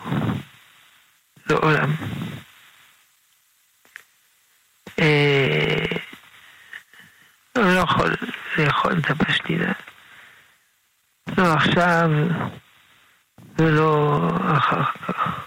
לעולם. 1.50 1.92
אה, 5.00 5.96
לא 7.56 7.80
יכול 7.80 8.16
לאכול 8.58 8.92
את 8.98 9.10
הפשטידה. 9.10 9.72
לא 11.38 11.52
עכשיו 11.52 12.10
ולא 13.58 14.20
אחר 14.56 14.82
כך. 14.84 15.46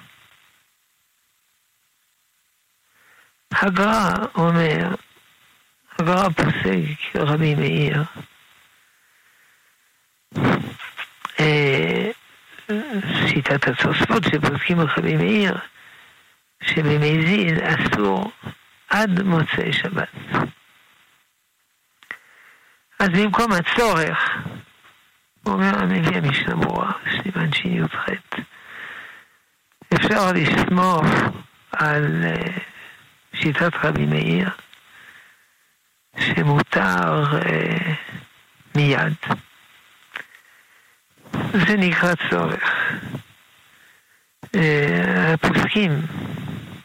הגר"א 3.51 4.25
אומר, 4.35 4.95
הגר"א 5.99 6.29
פוסק 6.29 7.15
רבי 7.15 7.55
מאיר, 7.55 8.03
אה, 11.39 12.11
שיטת 13.27 13.67
התוספות 13.67 14.23
שפוסקים 14.23 14.77
רבי 14.79 15.15
מאיר, 15.15 15.57
שבמזיד 16.63 17.59
אסור 17.59 18.31
עד 18.89 19.21
מוצאי 19.21 19.73
שבת. 19.73 20.09
אז 22.99 23.09
במקום 23.09 23.51
הצורך, 23.51 24.37
אומר 25.49 25.79
המביא 25.79 26.17
המשנה 26.17 26.55
ברורה, 26.55 26.91
סימן 27.23 27.53
שי"ח, 27.53 28.05
אפשר 29.93 30.31
לסמוך 30.33 31.05
על 31.71 32.23
אה, 32.23 32.57
שיטת 33.33 33.71
רבי 33.83 34.05
מאיר, 34.05 34.49
שמותר 36.19 37.23
uh, 37.23 37.93
מיד. 38.75 39.13
זה 41.67 41.77
נקרא 41.77 42.13
צורך. 42.29 42.91
Uh, 44.45 44.59
הפוסקים 45.33 46.01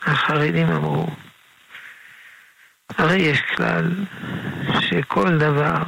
החרדים 0.03 0.71
אמרו, 0.71 1.07
הרי 2.99 3.17
יש 3.17 3.41
כלל 3.41 3.91
שכל 4.81 5.39
דבר 5.39 5.83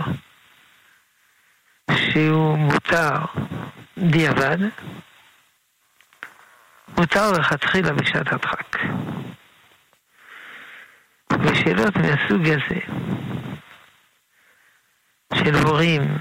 שהוא 1.94 2.59
מותר 2.59 3.16
דיעבד, 3.99 4.59
מותר 6.99 7.33
לכתחילה 7.33 7.92
בשעת 7.92 8.33
הדחק. 8.33 8.77
ושאלות 11.33 11.96
מהסוג 11.96 12.49
הזה 12.49 12.81
של 15.35 15.55
הורים 15.55 16.18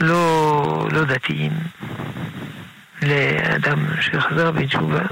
לא, 0.00 0.88
לא 0.92 1.04
דתיים 1.04 1.52
לאדם 3.02 3.86
שחזר 4.00 4.50
בתשובה, 4.50 5.02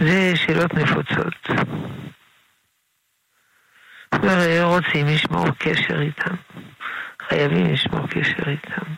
זה 0.00 0.32
שאלות 0.36 0.74
נפוצות. 0.74 1.48
והרי 4.22 4.62
רוצים 4.62 5.06
לשמור 5.06 5.46
קשר 5.58 6.00
איתם, 6.00 6.34
חייבים 7.28 7.72
לשמור 7.72 8.06
קשר 8.08 8.48
איתם. 8.48 8.94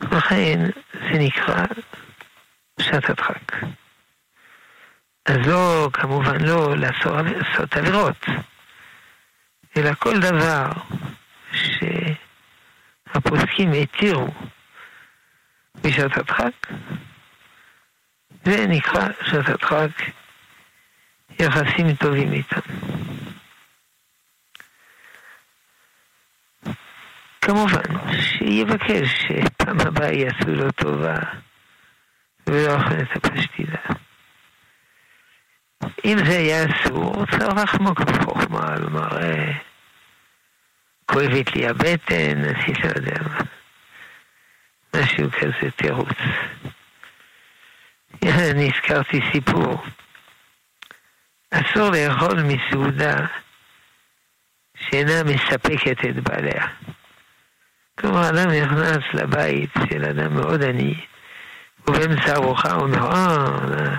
לכן 0.00 0.58
זה 0.92 1.18
נקרא 1.18 1.64
שעת 2.80 3.10
הדחק. 3.10 3.52
אז 5.26 5.36
לא, 5.46 5.88
כמובן 5.92 6.40
לא 6.40 6.76
לעשות 6.76 7.76
עבירות, 7.76 8.26
אלא 9.76 9.94
כל 9.94 10.20
דבר 10.20 10.70
שהפוסקים 13.12 13.72
התירו 13.72 14.28
בשעת 15.82 16.18
הדחק, 16.18 16.66
זה 18.44 18.66
נקרא 18.66 19.08
שעת 19.22 19.48
הדחק 19.48 19.90
יחסים 21.40 21.94
טובים 21.94 22.32
איתם. 22.32 22.60
כמובן, 27.40 28.12
שיבקש 28.20 29.08
שפעם 29.22 29.80
הבאה 29.80 30.12
יעשו 30.12 30.48
לו 30.48 30.72
טובה 30.72 31.14
ולא 32.46 32.74
אוכל 32.74 32.94
את 32.94 33.16
הפשטידה. 33.16 33.78
אם 36.04 36.18
זה 36.24 36.38
היה 36.38 36.64
אסור, 36.64 37.26
צריך 37.30 37.56
לחמוק 37.62 38.00
בחוכמה, 38.00 38.74
לומר, 38.78 39.22
אה, 39.22 39.52
כואבת 41.06 41.56
לי 41.56 41.66
הבטן, 41.66 42.44
אני 42.44 42.74
לא 42.84 42.88
יודע 42.96 43.22
מה. 43.22 43.40
משהו 44.94 45.30
כזה 45.30 45.70
תירוץ. 45.76 46.18
אני 48.22 48.70
הזכרתי 48.74 49.20
סיפור. 49.32 49.82
אסור 51.50 51.90
לאכול 51.90 52.42
מסעודה 52.42 53.16
שאינה 54.76 55.22
מספקת 55.24 56.04
את 56.10 56.14
בעליה. 56.28 56.66
כלומר, 58.00 58.28
אדם 58.28 58.50
נכנס 58.50 59.04
לבית 59.14 59.70
של 59.90 60.04
אדם 60.04 60.34
מאוד 60.34 60.62
עני, 60.62 60.94
ובאמצע 61.88 62.34
ארוחה 62.34 62.72
הוא 62.72 62.82
אומר, 62.82 63.12
אה, 63.12 63.96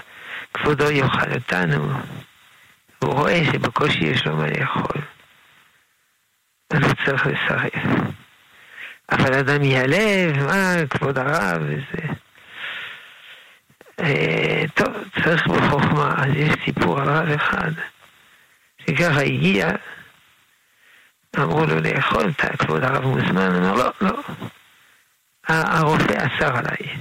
כבודו 0.53 0.91
יאכל 0.91 1.33
אותנו. 1.35 1.89
הוא 2.99 3.13
רואה 3.13 3.41
שבקושי 3.45 4.05
יש 4.05 4.25
לו 4.27 4.35
מה 4.35 4.47
לאכול. 4.47 5.01
אז 6.69 6.83
הוא 6.83 6.93
צריך 7.05 7.27
לסרב. 7.27 8.07
אבל 9.11 9.33
אדם 9.33 9.63
ייעלב, 9.63 10.43
מה, 10.45 10.75
כבוד 10.89 11.17
הרב, 11.17 11.61
וזה... 11.61 12.13
אה, 13.99 14.63
טוב, 14.73 14.93
צריך 15.23 15.47
בחוכמה, 15.47 16.15
אז 16.17 16.31
יש 16.35 16.53
סיפור 16.65 16.99
על 16.99 17.09
רב 17.09 17.29
אחד, 17.29 17.71
שככה 18.81 19.21
הגיע, 19.21 19.69
אמרו 21.39 21.65
לו 21.65 21.79
לאכול, 21.79 22.33
כבוד 22.59 22.83
הרב 22.83 23.05
מוזמן, 23.05 23.55
אמר 23.55 23.73
לא, 23.73 23.91
לא, 24.01 24.21
הרופא 25.47 26.13
אסר 26.17 26.57
עליי. 26.57 26.97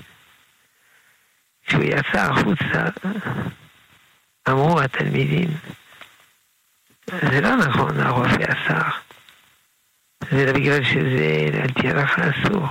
כשהוא 1.66 1.82
יצא 1.82 2.18
החוצה, 2.18 3.08
אמרו 4.48 4.80
התלמידים, 4.80 5.48
זה 7.10 7.40
לא 7.40 7.56
נכון, 7.56 8.00
הרופא 8.00 8.44
אסר. 8.44 8.88
זה 10.30 10.46
לא 10.46 10.52
בגלל 10.52 10.84
שזה 10.84 11.48
על 11.62 11.72
פי 11.72 11.88
הלכה 11.88 12.22
אסור. 12.30 12.66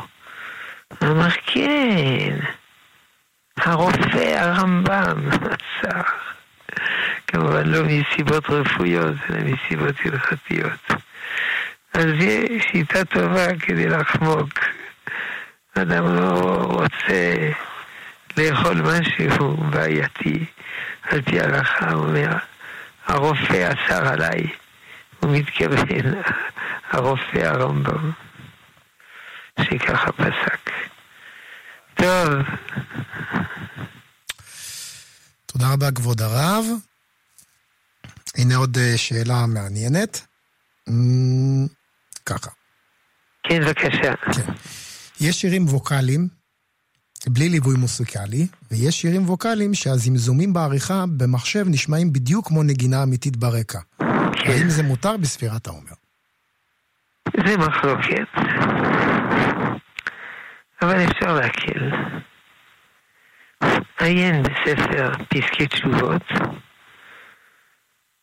אמר, 1.03 1.29
כן, 1.45 2.39
הרופא, 3.59 4.37
הרמב"ם, 4.39 5.29
אסר. 5.29 6.01
כמובן 7.27 7.67
לא 7.67 7.83
מסיבות 7.83 8.49
רפואיות, 8.49 9.15
אלא 9.29 9.39
מסיבות 9.39 9.95
הלכתיות. 10.05 10.91
אז 11.93 12.05
יש 12.19 12.65
שיטה 12.71 13.05
טובה 13.05 13.57
כדי 13.59 13.87
לחמוק. 13.89 14.49
אדם 15.75 16.15
לא 16.15 16.31
רוצה 16.69 17.35
לאכול 18.37 18.81
משהו 18.81 19.57
בעייתי, 19.57 20.45
על 21.03 21.21
פי 21.21 21.39
ההלכה, 21.39 21.91
הוא 21.91 22.05
אומר, 22.05 22.37
הרופא 23.07 23.69
אסר 23.73 24.07
עליי. 24.07 24.47
הוא 25.19 25.37
מתכוון, 25.37 26.13
הרופא 26.91 27.37
הרמב"ם, 27.37 28.11
שככה 29.61 30.11
פסק. 30.11 30.71
טוב. 31.95 32.43
תודה 35.45 35.73
רבה, 35.73 35.91
כבוד 35.91 36.21
הרב. 36.21 36.65
הנה 38.37 38.55
עוד 38.55 38.77
אה, 38.77 38.97
שאלה 38.97 39.45
מעניינת. 39.45 40.27
אמ, 40.89 41.67
ככה. 42.25 42.49
כן, 43.43 43.61
בבקשה. 43.61 44.13
כן. 44.15 44.53
יש 45.21 45.41
שירים 45.41 45.65
ווקאליים 45.65 46.27
בלי 47.27 47.49
ליווי 47.49 47.75
מוסיקלי, 47.75 48.47
ויש 48.71 49.01
שירים 49.01 49.29
ווקאליים 49.29 49.73
שהזמזומים 49.73 50.53
בעריכה 50.53 51.05
במחשב 51.17 51.65
נשמעים 51.67 52.13
בדיוק 52.13 52.47
כמו 52.47 52.63
נגינה 52.63 53.03
אמיתית 53.03 53.37
ברקע. 53.37 53.79
כן. 53.97 54.05
האם 54.51 54.69
זה 54.69 54.83
מותר 54.83 55.17
בספירת 55.17 55.67
העומר? 55.67 55.93
זה 57.47 57.57
מחלוקת, 57.57 58.27
אבל 60.85 61.03
אפשר 61.03 61.33
להקל. 61.33 61.89
עיין 63.99 64.43
בספר 64.43 65.11
פסקי 65.29 65.67
תשובות, 65.67 66.23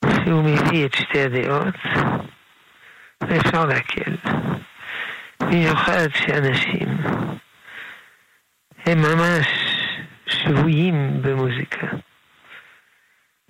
שהוא 0.05 0.44
מביא 0.44 0.87
את 0.87 0.94
שתי 0.94 1.20
הדעות, 1.20 1.75
ואפשר 3.20 3.66
להקל. 3.66 4.16
במיוחד 5.40 6.09
שאנשים 6.14 6.88
הם 8.87 8.98
ממש 8.98 9.46
שבויים 10.27 11.22
במוזיקה. 11.22 11.87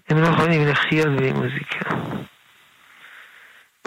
הם 0.09 0.19
לא 0.19 0.27
יכולים 0.27 0.69
לחיות 0.69 1.17
בלי 1.17 1.33
מוזיקה. 1.33 1.91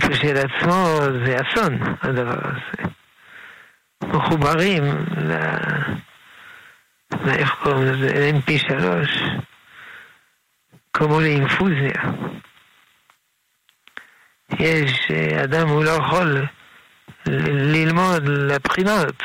כשלעצמו 0.02 0.98
זה 1.26 1.38
אסון, 1.42 1.80
הדבר 2.02 2.40
הזה. 2.44 2.95
מחוברים 4.13 4.84
ל... 5.18 5.34
איך 7.28 7.56
קוראים 7.63 7.84
לזה? 7.86 8.32
mp3, 8.48 8.74
כמו 10.94 11.20
לאינפוזיה. 11.20 12.02
יש 14.60 15.12
אדם, 15.44 15.68
הוא 15.68 15.84
לא 15.84 15.89
יכול 15.89 16.46
ללמוד 17.28 18.24
לבחינות 18.28 19.24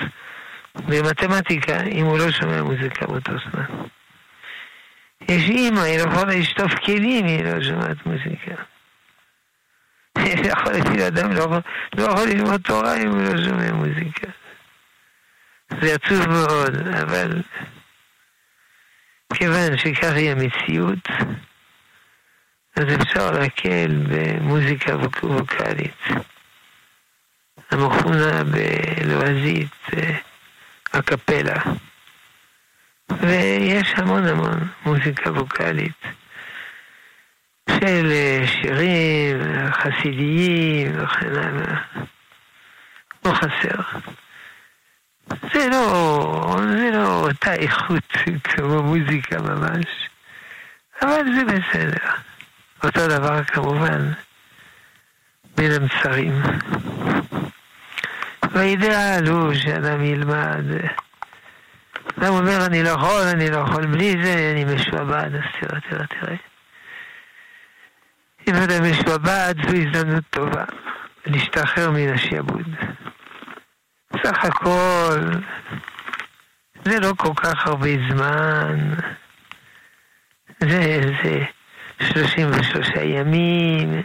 במתמטיקה 0.75 1.81
אם 1.83 2.07
הוא 2.07 2.19
לא 2.19 2.31
שומע 2.31 2.63
מוזיקה 2.63 3.07
באותו 3.07 3.33
זמן. 3.33 3.87
יש 5.29 5.49
אימא, 5.49 5.81
היא 5.81 5.99
לא 5.99 6.11
יכולה 6.11 6.35
לשטוף 6.35 6.75
כלים 6.75 7.27
היא 7.27 7.45
לא 7.45 7.63
שומעת 7.63 8.07
מוזיקה. 8.07 8.55
יכול 10.51 10.73
להיות 10.73 10.87
שאדם 10.97 11.33
לא, 11.33 11.47
לא 11.99 12.03
יכול 12.03 12.29
ללמוד 12.29 12.61
תורה 12.61 12.97
אם 12.97 13.09
הוא 13.09 13.23
לא 13.23 13.45
שומע 13.45 13.73
מוזיקה. 13.73 14.40
זה 15.71 15.95
עצוב 15.95 16.29
מאוד, 16.29 16.75
אבל 17.03 17.43
כיוון 19.35 19.77
שכך 19.77 20.13
היא 20.13 20.31
המציאות, 20.31 21.09
אז 22.77 22.85
אפשר 23.03 23.31
להקל 23.31 23.91
במוזיקה 24.09 24.97
ווקאלית. 25.23 26.03
המכונה 27.71 28.43
בלועזית 28.45 29.87
הקפלה. 30.93 31.63
ויש 33.21 33.93
המון 33.97 34.27
המון 34.27 34.69
מוזיקה 34.87 35.31
ווקאלית 35.33 36.03
של 37.71 38.11
אה, 38.13 38.47
שירים 38.47 39.39
חסידיים 39.73 41.05
וכן 41.05 41.37
הלאה. 41.37 41.83
לא 43.25 43.33
חסר. 43.33 43.99
זה 45.31 45.69
לא, 45.71 46.57
זה 46.71 46.91
לא 46.93 47.27
אותה 47.27 47.55
איכות 47.55 48.13
כמו 48.45 48.83
מוזיקה 48.83 49.43
ממש, 49.43 49.87
אבל 51.03 51.23
זה 51.37 51.45
בסדר. 51.45 52.09
אותו 52.85 53.09
דבר 53.09 53.45
כמובן 53.45 54.13
בין 55.57 55.73
המצרים. 55.73 56.43
והאידאל 58.53 59.29
הוא 59.29 59.55
שאדם 59.55 60.03
ילמד. 60.03 60.65
אדם 62.19 62.33
אומר, 62.33 62.67
אני 62.67 62.83
לא 62.83 62.89
יכול, 62.89 63.23
אני 63.23 63.51
לא 63.51 63.57
יכול 63.57 63.87
בלי 63.87 64.15
זה, 64.23 64.53
אני 64.53 64.65
משועבד, 64.65 65.31
אז 65.35 65.61
תראה, 65.61 65.81
תראה, 65.81 66.07
תראה. 66.07 66.37
אם 68.49 68.55
אדם 68.55 68.91
משועבד, 68.91 69.55
זו 69.69 69.77
הזדמנות 69.77 70.25
טובה 70.31 70.65
להשתחרר 71.27 71.91
מן 71.91 72.09
השעבוד. 72.15 72.67
סך 74.17 74.45
הכל, 74.45 75.21
זה 76.85 77.01
לא 77.01 77.13
כל 77.17 77.35
כך 77.37 77.67
הרבה 77.67 77.89
זמן. 78.11 78.95
זה, 80.61 81.01
זה 81.25 81.45
33 82.01 82.89
ימים, 83.05 84.03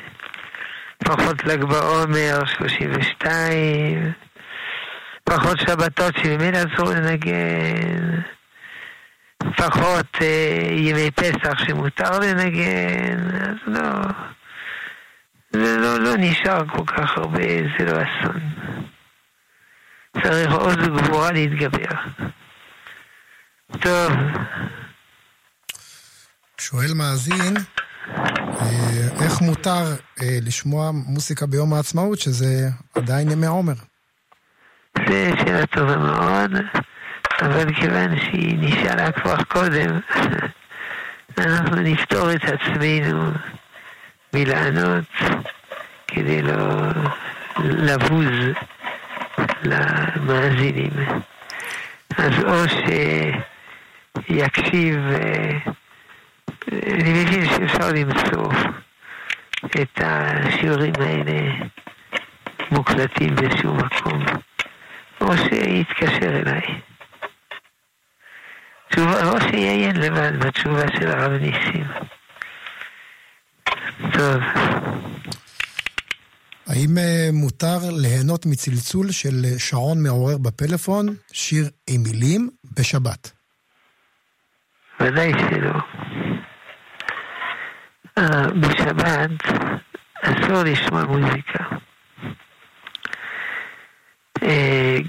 פחות 0.97 1.45
ל"ג 1.45 1.63
בעומר, 1.63 2.45
32. 2.45 4.13
פחות 5.23 5.45
פחות 5.45 5.59
שבתות 5.59 6.13
שממילא 6.17 6.57
אסור 6.57 6.89
לנגן, 6.89 8.21
פחות 9.57 10.17
אה, 10.21 10.67
ימי 10.71 11.11
פסח 11.11 11.59
שמותר 11.65 12.19
לנגן, 12.19 13.17
אז 13.41 13.55
לא, 13.67 13.89
זה 15.51 15.77
לא, 15.77 15.99
לא 15.99 16.11
נשאר 16.17 16.67
כל 16.67 16.85
כך 16.85 17.17
הרבה, 17.17 17.47
זה 17.79 17.85
לא 17.85 17.91
אסון. 17.91 18.39
צריך 20.23 20.51
עוז 20.51 20.75
וגבורה 20.77 21.31
להתגבר. 21.31 21.95
טוב. 23.79 24.11
שואל 26.57 26.93
מאזין, 26.95 27.57
אה, 28.61 29.23
איך 29.23 29.41
מותר 29.41 29.95
אה, 30.21 30.37
לשמוע 30.41 30.91
מוסיקה 30.91 31.45
ביום 31.45 31.73
העצמאות, 31.73 32.19
שזה 32.19 32.69
עדיין 32.95 33.31
ימי 33.31 33.47
עומר? 33.47 33.73
זו 34.97 35.13
שאלה 35.37 35.65
טובה 35.65 35.97
מאוד, 35.97 36.51
אבל 37.41 37.73
כיוון 37.73 38.19
שהיא 38.19 38.57
נשאלה 38.59 39.11
כבר 39.11 39.43
קודם, 39.43 39.99
אנחנו 41.37 41.75
נפתור 41.75 42.31
את 42.31 42.43
עצמנו 42.43 43.31
מלענות 44.33 45.05
כדי 46.07 46.41
לא 46.41 46.91
לבוז 47.59 48.55
למאזינים. 49.63 50.91
אז 52.17 52.43
או 52.43 52.63
שיקשיב, 54.27 54.99
אה, 55.11 55.57
אני 56.71 57.23
מבין 57.23 57.45
שאפשר 57.45 57.91
למצוא 57.91 58.51
את 59.81 60.01
השיעורים 60.03 60.93
האלה 60.99 61.53
מוקלטים 62.71 63.35
באיזשהו 63.35 63.73
מקום, 63.73 64.25
או 65.21 65.37
שיתקשר 65.37 66.39
אליי. 66.39 66.61
תשובה, 68.89 69.29
או 69.29 69.41
שיעיין 69.41 69.95
לבד 69.95 70.39
בתשובה 70.39 70.83
של 70.99 71.07
הרב 71.07 71.31
ניסים. 71.31 71.85
טוב. 74.13 74.43
האם 76.67 76.97
אה, 76.97 77.29
מותר 77.33 77.77
ליהנות 77.91 78.45
מצלצול 78.45 79.11
של 79.11 79.45
אה, 79.45 79.59
שעון 79.59 80.03
מעורר 80.03 80.37
בפלאפון, 80.37 81.15
שיר 81.31 81.69
עם 81.87 82.03
מילים, 82.03 82.49
בשבת? 82.77 83.31
ודאי 84.99 85.31
שלא. 85.39 85.73
Uh, 88.19 88.53
בשבת 88.59 89.29
אסור 90.21 90.63
לשמוע 90.63 91.05
מוזיקה. 91.05 91.63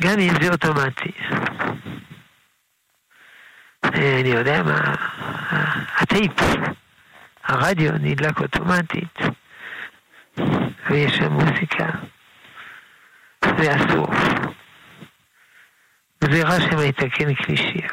גם 0.00 0.18
אם 0.18 0.32
זה 0.42 0.48
אוטומטי. 0.52 1.12
אני 3.84 4.28
יודע 4.28 4.62
מה, 4.62 4.94
הטייפ, 6.00 6.32
הרדיו 7.44 7.92
נדלק 8.00 8.40
אוטומטית. 8.40 9.18
ויש 10.90 11.16
שם 11.16 11.32
מוזיקה. 11.32 11.86
זה 13.58 13.76
אסור. 13.76 14.08
זה 16.20 16.42
רע 16.42 16.60
שמתקן 16.60 17.34
כלי 17.34 17.56
שיר. 17.56 17.90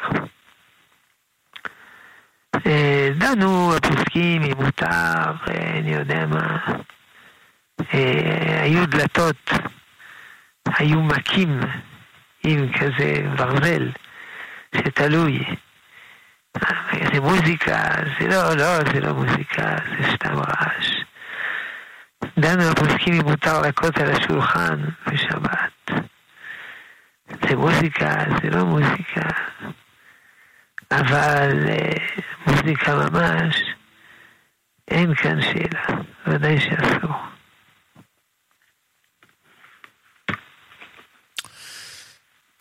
אה, 2.66 3.10
דנו 3.18 3.76
הפוסקים 3.76 4.42
אם 4.42 4.56
מותר, 4.56 4.86
אה, 5.48 5.78
אני 5.78 5.94
יודע 5.94 6.26
מה, 6.26 6.58
אה, 7.94 8.62
היו 8.62 8.86
דלתות, 8.86 9.50
היו 10.78 11.00
מכים 11.02 11.60
עם 12.44 12.72
כזה 12.72 13.14
ברזל 13.36 13.90
שתלוי. 14.76 15.44
זה 17.12 17.20
מוזיקה, 17.20 17.88
זה 18.20 18.28
לא, 18.28 18.54
לא, 18.56 18.92
זה 18.92 19.00
לא 19.00 19.12
מוזיקה, 19.12 19.76
זה 19.98 20.12
סתם 20.14 20.34
רעש. 20.38 20.93
דנו 22.38 22.62
הפוסקים 22.62 23.14
אם 23.14 23.24
מותר 23.24 23.60
להכות 23.60 23.98
על 23.98 24.10
השולחן 24.10 24.84
בשבת. 25.06 26.04
זה 27.48 27.56
מוזיקה, 27.56 28.24
זה 28.42 28.50
לא 28.50 28.64
מוזיקה, 28.64 29.28
אבל 30.90 31.68
אה, 31.68 31.92
מוזיקה 32.46 32.94
ממש, 32.94 33.56
אין 34.88 35.14
כאן 35.14 35.42
שאלה, 35.42 36.00
ודאי 36.26 36.60
שאסור. 36.60 37.14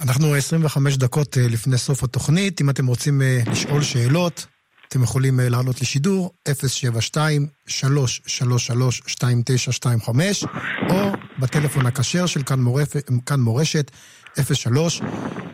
אנחנו 0.02 0.36
25 0.36 0.98
דקות 0.98 1.38
אה, 1.38 1.48
לפני 1.48 1.78
סוף 1.78 2.04
התוכנית, 2.04 2.62
אם 2.62 2.70
אתם 2.70 2.86
רוצים 2.86 3.22
אה, 3.22 3.40
לשאול 3.52 3.82
שאלות, 3.82 4.46
אתם 4.94 5.04
יכולים 5.04 5.40
אה, 5.40 5.50
לעלות 5.50 5.82
לשידור 5.82 6.34
072-333-2925, 6.50 6.54
או 10.90 11.12
בטלפון 11.40 11.86
הכשר 11.86 12.26
של 12.26 12.44
כאן, 12.44 12.60
מורפ... 12.60 12.96
כאן 13.26 13.40
מורשת 13.40 13.92
03 14.54 15.02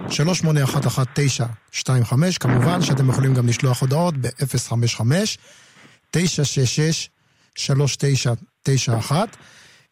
3811925 0.09 2.37
כמובן 2.37 2.81
שאתם 2.81 3.09
יכולים 3.09 3.33
גם 3.33 3.47
לשלוח 3.47 3.81
הודעות 3.81 4.17
ב-055 4.17 5.01
966 6.11 7.09
3991 7.55 9.37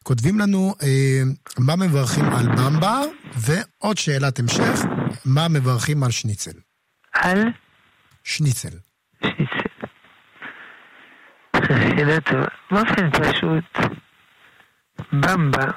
כותבים 0.04 0.40
לנו 0.40 0.76
אה, 0.82 1.22
מה 1.58 1.76
מברכים 1.76 2.26
על 2.26 2.48
במבה, 2.48 3.02
ועוד 3.36 3.98
שאלת 3.98 4.40
המשך, 4.40 4.80
מה 5.26 5.48
מברכים 5.48 6.04
על 6.04 6.12
שניצל? 6.12 6.52
על? 7.14 7.44
שניצל. 8.24 8.87
שאלה 11.68 12.22
טובה. 12.22 12.48
באופן 12.72 13.12
פשוט, 13.12 13.78
במבה 15.12 15.72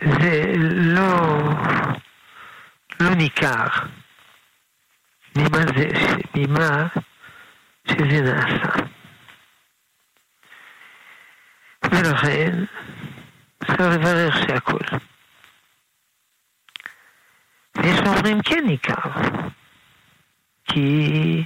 זה 0.00 0.52
לא, 0.56 1.38
לא 3.00 3.14
ניכר 3.14 3.66
ממה, 5.36 5.58
זה, 5.76 5.88
ממה 6.34 6.86
שזה 7.88 8.20
נעשה. 8.22 8.72
ולכן 11.84 12.64
צריך 13.66 13.80
לברך 13.80 14.38
שהכל. 14.38 14.96
ויש 17.76 17.98
אומרים 18.06 18.42
כן 18.42 18.64
ניכר, 18.66 19.10
כי 20.72 21.44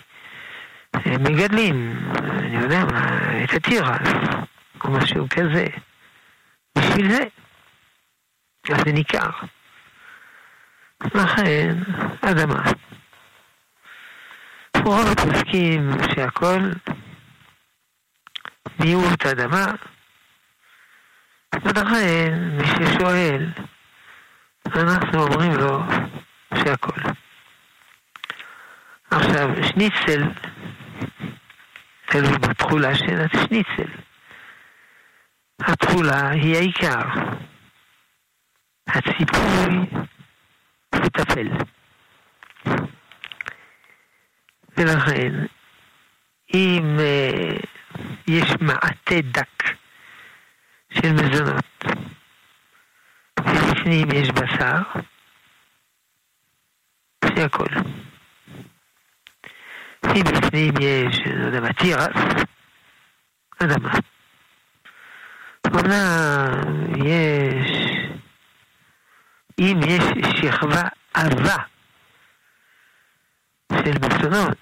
הם 0.94 1.22
מגדלים, 1.22 1.98
אני 2.38 2.62
יודע 2.62 2.84
מה, 2.84 3.20
את 3.44 3.54
התירס, 3.54 4.08
או 4.84 4.90
משהו 4.90 5.26
כזה. 5.30 5.66
בשביל 6.78 7.10
זה. 7.12 7.24
אז 8.72 8.84
זה 8.84 8.92
ניכר. 8.92 9.30
לכן, 11.14 11.76
אדמה. 12.20 12.62
רוב 14.84 15.06
הפוסקים 15.12 15.90
שהכל 16.14 16.60
מיעוט 18.78 19.26
אדמה, 19.26 19.66
ולכן 21.64 22.50
מי 22.52 22.64
ששואל, 22.66 23.46
אנחנו 24.66 25.22
אומרים 25.22 25.52
לו 25.52 25.80
שהכל. 26.54 27.00
עכשיו, 29.16 29.48
שניצל 29.68 30.22
תלוי 32.06 32.38
בתכולה 32.38 32.94
של 32.94 33.20
השניצל. 33.20 33.90
התכולה 35.60 36.30
היא 36.30 36.56
העיקר. 36.56 37.02
הציפוי 38.86 40.00
הוא 40.94 41.08
טפל. 41.12 41.48
ולכן, 44.76 45.32
אם 46.54 46.96
uh, 46.98 47.66
יש 48.28 48.50
מעטה 48.60 49.20
דק 49.20 49.62
של 50.92 51.12
מזונות, 51.12 51.84
ובפנים 53.40 54.08
יש 54.14 54.28
בשר, 54.30 54.82
זה 57.36 57.44
הכל. 57.44 58.03
אם 60.06 60.22
בפנים 60.24 60.74
יש, 60.80 61.20
לא 61.26 61.46
יודע 61.46 61.60
מה, 61.60 61.72
תירס, 61.72 62.16
אדמה. 63.58 63.92
אומנם 65.74 66.94
יש, 67.06 67.70
אם 69.58 69.80
יש 69.88 70.04
שכבה 70.40 70.82
עבה 71.14 71.56
של 73.72 73.98
בצונות, 73.98 74.58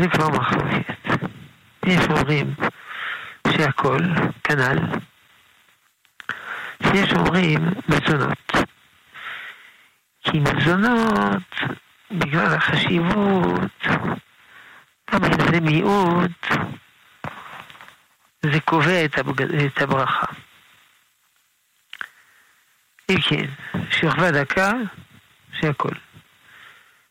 זה 0.00 0.08
כבר 0.12 0.28
מחלוקת. 0.28 1.28
יש 1.86 2.06
אומרים 2.10 2.54
שהכל 3.48 3.98
כנ"ל, 4.44 4.78
יש 6.94 7.12
אומרים 7.12 7.60
מזונות. 7.88 8.52
כי 10.22 10.40
מזונות, 10.40 11.54
בגלל 12.10 12.54
החשיבות, 12.54 13.86
אם 15.14 15.50
זה 15.52 15.60
מיעוט, 15.60 16.46
זה 18.42 18.60
קובע 18.64 19.04
את, 19.04 19.18
הבג... 19.18 19.42
את 19.42 19.82
הברכה. 19.82 20.26
אם 23.10 23.20
כן, 23.20 23.46
שכבה 23.90 24.30
דקה, 24.30 24.72
שהכל. 25.60 25.94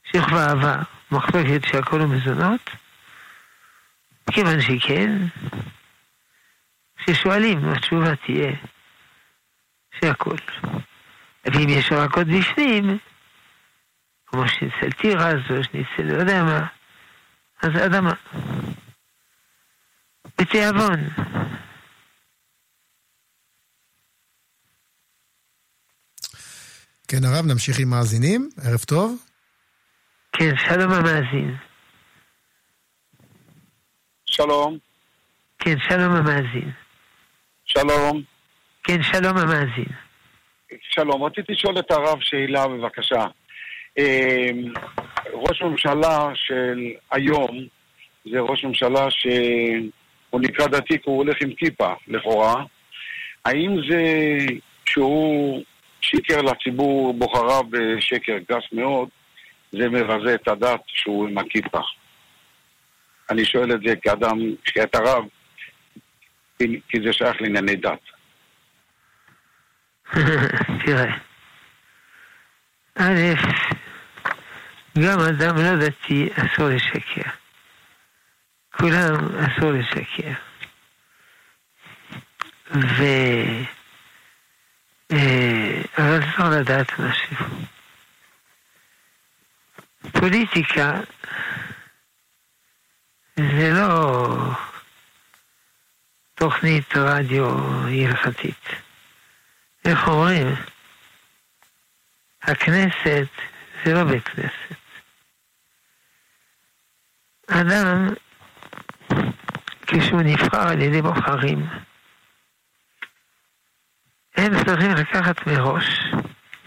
שכבה 0.03 0.49
אהבה, 0.49 0.75
מחלוקת 1.11 1.67
שהכל 1.71 1.99
הוא 1.99 2.09
מזונות, 2.09 2.69
כיוון 4.31 4.61
שכן, 4.61 5.11
כששואלים, 6.97 7.69
התשובה 7.69 8.15
תהיה 8.15 8.51
שהכל. 10.01 10.37
ואם 11.45 11.69
יש 11.69 11.91
רכות 11.91 12.27
בפנים, 12.27 12.97
כמו 14.37 14.47
שניצל 14.47 14.91
תירס 14.91 15.41
או 15.49 15.63
שניצל 15.63 16.03
לא 16.03 16.17
יודע 16.17 16.43
מה, 16.43 16.67
אז 17.61 17.69
אדמה. 17.85 18.13
בתיאבון. 20.41 20.99
כן, 27.07 27.17
הרב, 27.25 27.45
נמשיך 27.45 27.79
עם 27.79 27.89
מאזינים. 27.89 28.49
ערב 28.63 28.79
טוב. 28.79 29.25
כן, 30.31 30.57
שלום 30.57 30.91
המאזין. 30.91 31.57
שלום. 34.25 34.77
כן, 35.59 35.79
שלום 35.79 36.15
המאזין. 36.15 36.71
שלום. 37.65 38.21
כן, 38.83 39.03
שלום 39.03 39.37
המאזין. 39.37 39.91
שלום, 40.81 41.23
רציתי 41.23 41.53
לשאול 41.53 41.79
את 41.79 41.91
הרב 41.91 42.17
שאלה 42.21 42.67
בבקשה. 42.67 43.25
אמ, 43.97 44.73
ראש 45.33 45.61
ממשלה 45.61 46.29
של 46.33 46.91
היום 47.11 47.65
זה 48.31 48.39
ראש 48.39 48.63
ממשלה 48.63 49.11
שהוא 49.11 50.41
נקרא 50.41 50.67
דתי 50.67 50.93
כי 50.93 51.09
הוא 51.09 51.17
הולך 51.17 51.37
עם 51.41 51.53
כיפה, 51.53 51.93
לכאורה. 52.07 52.63
האם 53.45 53.75
זה 53.89 54.03
שהוא 54.85 55.63
שיקר 56.01 56.41
לציבור 56.41 57.13
בוחריו 57.13 57.63
בשקר 57.69 58.37
גס 58.51 58.63
מאוד, 58.71 59.09
זה 59.71 59.89
מבזה 59.89 60.35
את 60.35 60.47
הדת 60.47 60.81
שהוא 60.87 61.27
עם 61.27 61.37
הכיפה? 61.37 61.79
אני 63.29 63.45
שואל 63.45 63.71
את 63.71 63.79
זה 63.85 63.95
כאדם, 63.95 64.37
את 64.83 64.95
הרב, 64.95 65.23
כי 66.59 66.97
זה 67.05 67.13
שייך 67.13 67.41
לענייני 67.41 67.75
דת. 67.75 67.99
תראה, 70.85 71.17
א', 72.99 73.66
גם 75.05 75.19
אדם 75.19 75.57
לא 75.57 75.85
דתי 75.85 76.29
אסור 76.33 76.69
לשקר. 76.69 77.29
כולם 78.71 79.15
אסור 79.15 79.71
לשקר. 79.71 80.31
ו... 82.71 83.03
אבל 85.97 86.19
אסור 86.19 86.49
לדעת 86.49 86.99
משהו. 86.99 87.45
פוליטיקה 90.19 90.99
זה 93.35 93.71
לא 93.73 94.27
תוכנית 96.35 96.97
רדיו 96.97 97.47
הלכתית. 97.83 98.65
איך 99.85 100.07
אומרים? 100.07 100.47
הכנסת 102.41 103.27
זה 103.85 103.93
לא 103.93 104.03
בית 104.03 104.27
כנסת. 104.27 104.86
אדם, 107.47 108.07
כשהוא 109.87 110.21
נבחר 110.21 110.67
על 110.69 110.81
ידי 110.81 111.01
בוחרים, 111.01 111.67
הם 114.37 114.51
צריכים 114.65 114.91
לקחת 114.91 115.47
מראש 115.47 115.99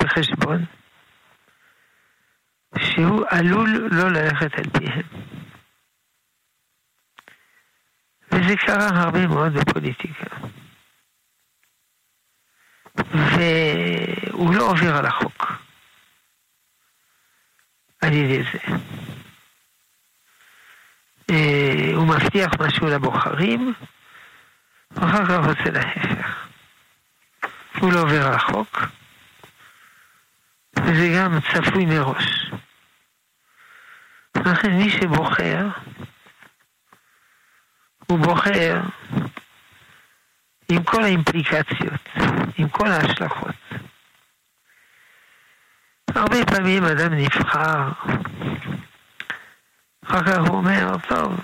בחשבון 0.00 0.64
שהוא 2.78 3.24
עלול 3.28 3.88
לא 3.90 4.10
ללכת 4.10 4.54
על 4.58 4.64
פיהם. 4.78 5.06
וזה 8.32 8.56
קרה 8.56 8.88
הרבה 8.88 9.26
מאוד 9.26 9.52
בפוליטיקה. 9.52 10.36
והוא 13.04 14.54
לא 14.54 14.70
עובר 14.70 14.96
על 14.96 15.06
החוק 15.06 15.46
על 18.02 18.12
ידי 18.12 18.42
זה. 18.52 18.58
אה, 21.30 21.94
הוא 21.94 22.08
מבטיח 22.08 22.50
משהו 22.60 22.86
לבוחרים, 22.86 23.74
ואחר 24.90 25.26
כך 25.26 25.46
רוצה 25.46 25.70
להפך. 25.70 26.46
הוא 27.78 27.92
לא 27.92 28.00
עובר 28.00 28.26
על 28.26 28.32
החוק, 28.32 28.82
וזה 30.76 31.08
גם 31.16 31.38
צפוי 31.40 31.86
מראש. 31.86 32.50
לכן 34.36 34.72
מי 34.72 34.90
שבוחר, 34.90 35.68
הוא 38.06 38.18
בוחר 38.18 38.80
עם 40.68 40.82
כל 40.82 41.04
האימפליקציות, 41.04 42.08
עם 42.58 42.68
כל 42.68 42.86
ההשלכות. 42.86 43.54
הרבה 46.14 46.46
פעמים 46.46 46.84
אדם 46.84 47.14
נבחר, 47.14 47.88
אחר 50.10 50.24
כך 50.24 50.38
הוא 50.38 50.56
אומר, 50.56 50.96
טוב, 51.08 51.40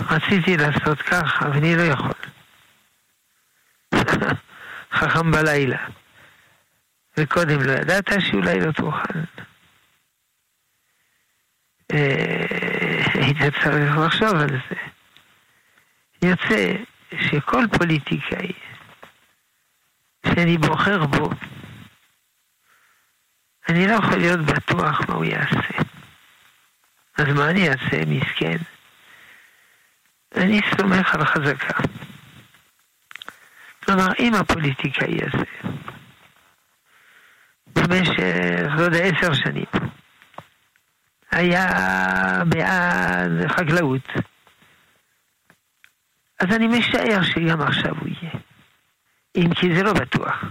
רציתי 0.00 0.56
לעשות 0.56 1.02
ככה, 1.02 1.48
ואני 1.48 1.76
לא 1.76 1.82
יכול. 1.82 2.12
חכם 4.98 5.30
בלילה. 5.30 5.86
וקודם 7.16 7.62
לא 7.62 7.72
ידעת 7.72 8.10
שאולי 8.18 8.60
לא 8.60 8.72
תוכל. 8.72 9.18
אה, 11.92 13.02
היית 13.14 13.36
צריך 13.62 13.98
לחשוב 13.98 14.34
על 14.34 14.48
זה. 14.48 14.76
יוצא 16.28 16.74
שכל 17.20 17.64
פוליטיקאי 17.78 18.52
שאני 20.26 20.58
בוחר 20.58 21.06
בו, 21.06 21.30
אני 23.68 23.86
לא 23.86 23.92
יכול 23.92 24.16
להיות 24.16 24.40
בטוח 24.40 25.00
מה 25.08 25.14
הוא 25.14 25.24
יעשה. 25.24 25.89
אז 27.20 27.26
מה 27.34 27.50
אני 27.50 27.68
אעשה, 27.68 28.04
מסכן? 28.06 28.56
אני 30.36 30.60
סומך 30.76 31.14
על 31.14 31.24
חזקה. 31.24 31.82
כלומר, 33.84 34.08
אם 34.18 34.34
הפוליטיקאי 34.34 35.18
הזה 35.22 35.44
במשך, 37.66 38.18
לא 38.76 38.82
יודע, 38.82 38.98
עשר 38.98 39.34
שנים 39.34 39.64
היה 41.30 41.66
בעד 42.48 43.46
חקלאות, 43.48 44.08
אז 46.40 46.56
אני 46.56 46.66
משער 46.66 47.22
שגם 47.22 47.60
עכשיו 47.60 47.94
הוא 48.00 48.08
יהיה. 48.08 48.32
אם 49.36 49.54
כי 49.54 49.76
זה 49.76 49.82
לא 49.82 49.92
בטוח. 49.92 50.44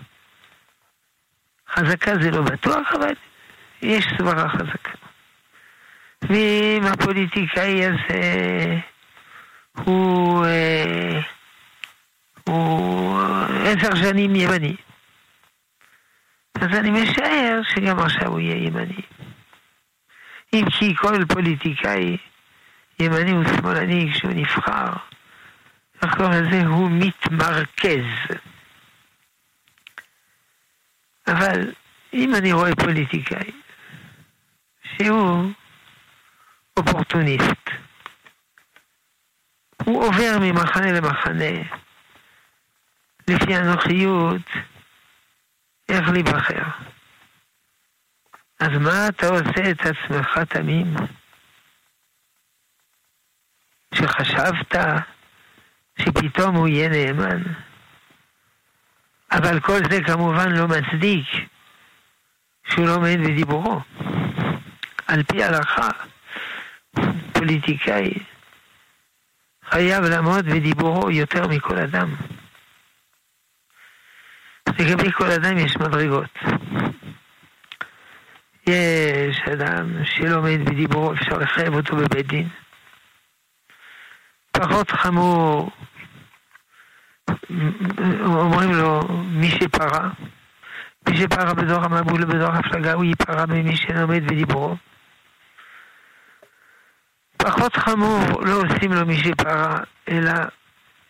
חזקה 1.69 2.11
זה 2.21 2.31
לא 2.31 2.41
בטוח, 2.41 2.91
אבל 2.93 3.13
יש 3.81 4.05
סברה 4.17 4.49
חזקה. 4.49 5.08
ואם 6.21 6.83
הפוליטיקאי 6.85 7.85
הזה 7.85 8.79
הוא, 9.77 10.45
אה, 10.45 11.21
הוא 12.43 13.21
עשר 13.65 13.95
שנים 13.95 14.35
ימני, 14.35 14.75
אז 16.61 16.67
אני 16.79 16.91
משער 16.91 17.61
שגם 17.73 17.99
עכשיו 17.99 18.27
הוא 18.27 18.39
יהיה 18.39 18.67
ימני. 18.67 19.01
אם 20.53 20.65
כי 20.79 20.95
כל 20.95 21.25
פוליטיקאי 21.25 22.17
ימני 22.99 23.33
ושמאלני 23.33 24.11
כשהוא 24.13 24.31
נבחר, 24.35 24.93
לחקור 26.03 26.25
הזה 26.25 26.65
הוא 26.65 26.89
מתמרכז. 26.91 28.37
אבל 31.27 31.71
אם 32.13 32.35
אני 32.35 32.53
רואה 32.53 32.75
פוליטיקאי 32.75 33.51
שהוא 34.83 35.51
אופורטוניסט, 36.79 37.69
הוא 39.83 40.03
עובר 40.03 40.37
ממחנה 40.41 40.91
למחנה 40.91 41.63
לפי 43.27 43.55
הנוחיות 43.55 44.41
איך 45.89 46.09
להיבחר. 46.09 46.63
אז 48.59 48.69
מה 48.69 49.07
אתה 49.07 49.27
עושה 49.27 49.71
את 49.71 49.79
עצמך 49.79 50.37
תמים? 50.49 50.95
שחשבת 53.93 54.75
שפתאום 55.99 56.55
הוא 56.55 56.67
יהיה 56.67 56.89
נאמן. 56.89 57.43
אבל 59.31 59.59
כל 59.59 59.79
זה 59.91 60.03
כמובן 60.03 60.51
לא 60.51 60.67
מצדיק 60.67 61.27
שהוא 62.63 62.87
לא 62.87 62.95
עומד 62.95 63.17
בדיבורו. 63.19 63.81
על 65.07 65.23
פי 65.23 65.43
ההלכה, 65.43 65.89
פוליטיקאי 67.33 68.13
חייב 69.69 70.03
לעמוד 70.03 70.45
בדיבורו 70.45 71.11
יותר 71.11 71.47
מכל 71.47 71.77
אדם. 71.77 72.15
לגבי 74.79 75.11
כל 75.11 75.31
אדם 75.31 75.57
יש 75.57 75.77
מדרגות. 75.77 76.39
יש 78.67 79.39
אדם 79.53 80.05
שלא 80.05 80.35
עומד 80.35 80.59
בדיבורו, 80.65 81.13
אפשר 81.13 81.37
לחייב 81.37 81.73
אותו 81.73 81.95
בבית 81.95 82.27
דין. 82.27 82.47
פחות 84.51 84.91
חמור, 84.91 85.71
אומרים 88.25 88.71
לו, 88.71 89.01
מי 89.31 89.49
שפרה, 89.49 90.09
מי 91.09 91.17
שפרה 91.17 91.53
בדור 91.53 91.83
המבול 91.83 92.23
ובדור 92.23 92.51
הפלגה, 92.51 92.93
הוא 92.93 93.03
ייפרע 93.05 93.45
ממי 93.45 93.77
שלומד 93.77 94.23
בדיבורו. 94.23 94.75
פחות 97.41 97.75
חמור, 97.75 98.45
לא 98.45 98.61
עושים 98.61 98.93
לו 98.93 99.05
מי 99.05 99.17
שפרה, 99.17 99.77
אלא, 100.09 100.31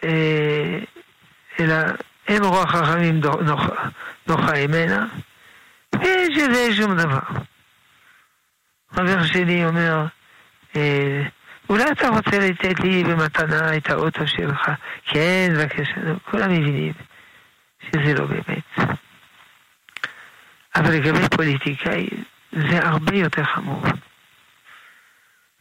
אה, 0.04 0.80
אלא 1.60 1.76
אין 2.28 2.44
רוח 2.44 2.72
חכמים 2.72 3.22
נוחה 4.28 4.68
ממנה, 4.68 5.06
ויש 5.96 6.38
איזה 6.38 6.76
שום 6.76 6.98
דבר. 6.98 7.20
חבר 8.92 9.24
שלי 9.24 9.66
אומר, 9.66 10.06
אה, 10.76 11.24
אולי 11.70 11.92
אתה 11.92 12.08
רוצה 12.10 12.40
לתת 12.40 12.80
לי 12.80 13.04
במתנה 13.04 13.78
את 13.78 13.90
האוטו 13.90 14.28
שלך? 14.28 14.72
כן, 15.06 15.54
בבקשה, 15.54 16.02
כולם 16.32 16.52
מבינים 16.52 16.94
שזה 17.82 18.14
לא 18.14 18.26
באמת. 18.26 18.90
אבל 20.76 20.92
לגבי 20.92 21.30
פוליטיקאי, 21.36 22.10
זה 22.52 22.88
הרבה 22.88 23.16
יותר 23.16 23.44
חמור. 23.44 23.84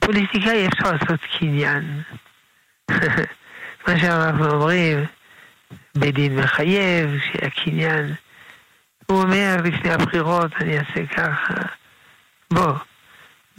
פוליטיקאי 0.08 0.66
אפשר 0.68 0.92
לעשות 0.92 1.20
קניין. 1.38 2.02
מה 3.86 3.98
שאנחנו 4.00 4.50
אומרים, 4.50 5.04
בית 5.94 6.14
דין 6.14 6.40
מחייב, 6.40 7.10
שהקניין... 7.32 8.14
הוא 9.06 9.22
אומר 9.22 9.56
לפני 9.64 9.90
הבחירות, 9.90 10.52
אני 10.60 10.78
אעשה 10.78 11.06
ככה, 11.06 11.54
בוא, 12.52 12.72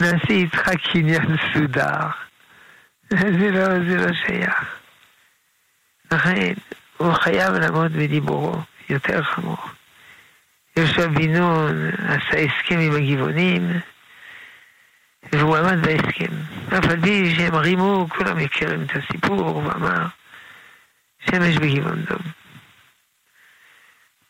נעשה 0.00 0.30
איתך 0.30 0.70
קניין 0.92 1.22
מסודר. 1.22 2.06
זה 3.10 3.50
לא, 3.50 3.66
זה 3.88 4.06
לא 4.06 4.12
שייך. 4.12 4.78
לכן, 6.12 6.52
הוא 6.96 7.12
חייב 7.12 7.54
לעמוד 7.54 7.92
בדיבורו, 7.92 8.56
יותר 8.88 9.22
חמור. 9.22 9.58
יהושע 10.76 11.06
בן 11.06 11.36
נון 11.36 11.90
עשה 11.98 12.38
הסכם 12.38 12.78
עם 12.78 12.96
הגבעונים, 12.96 13.80
והוא 15.22 15.56
עמד 15.56 15.86
בהסכם. 15.86 16.34
אף 16.78 16.84
על 16.90 17.00
פי 17.00 17.34
שהם 17.34 17.54
רימו, 17.54 18.06
כולם 18.08 18.38
מכירים 18.38 18.82
את 18.82 18.90
הסיפור, 18.96 19.40
הוא 19.40 19.72
אמר, 19.72 20.06
שמש 21.20 21.56
בגבעון 21.56 22.04
דום. 22.04 22.22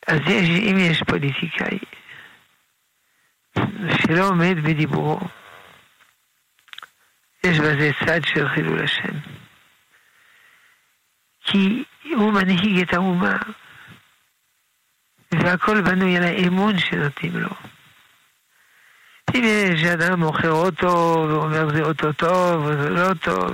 אז 0.07 0.21
יש, 0.27 0.49
אם 0.49 0.77
יש 0.79 1.03
פוליטיקאי 1.03 1.79
שלא 4.07 4.29
עומד 4.29 4.57
בדיבורו, 4.65 5.21
יש 7.47 7.59
בזה 7.59 7.91
צד 8.07 8.25
של 8.25 8.49
חילול 8.49 8.85
השם. 8.85 9.19
כי 11.41 11.85
הוא 12.15 12.33
מנהיג 12.33 12.81
את 12.83 12.95
האומה, 12.95 13.37
והכל 15.35 15.81
בנוי 15.81 16.17
על 16.17 16.23
האמון 16.23 16.79
שנותנים 16.79 17.37
לו. 17.37 17.51
אם 19.35 19.45
יש 19.45 19.85
אדם 19.85 20.21
מוכר 20.21 20.51
אוטו 20.51 21.27
ואומר 21.29 21.71
זה 21.75 21.83
אוטו 21.83 22.13
טוב 22.13 22.65
או 22.65 22.77
זה 22.83 22.91
לא 22.91 23.15
טוב, 23.15 23.51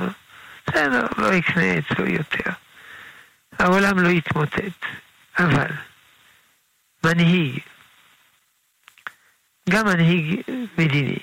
בסדר, 0.67 1.07
לא 1.19 1.35
יקנה 1.35 1.79
אצלו 1.79 2.07
יותר. 2.07 2.51
העולם 3.59 3.99
לא 3.99 4.09
יתמוטט. 4.09 4.87
אבל 5.39 5.71
מנהיג, 7.05 7.59
גם 9.71 9.87
מנהיג 9.87 10.41
מדיני, 10.79 11.19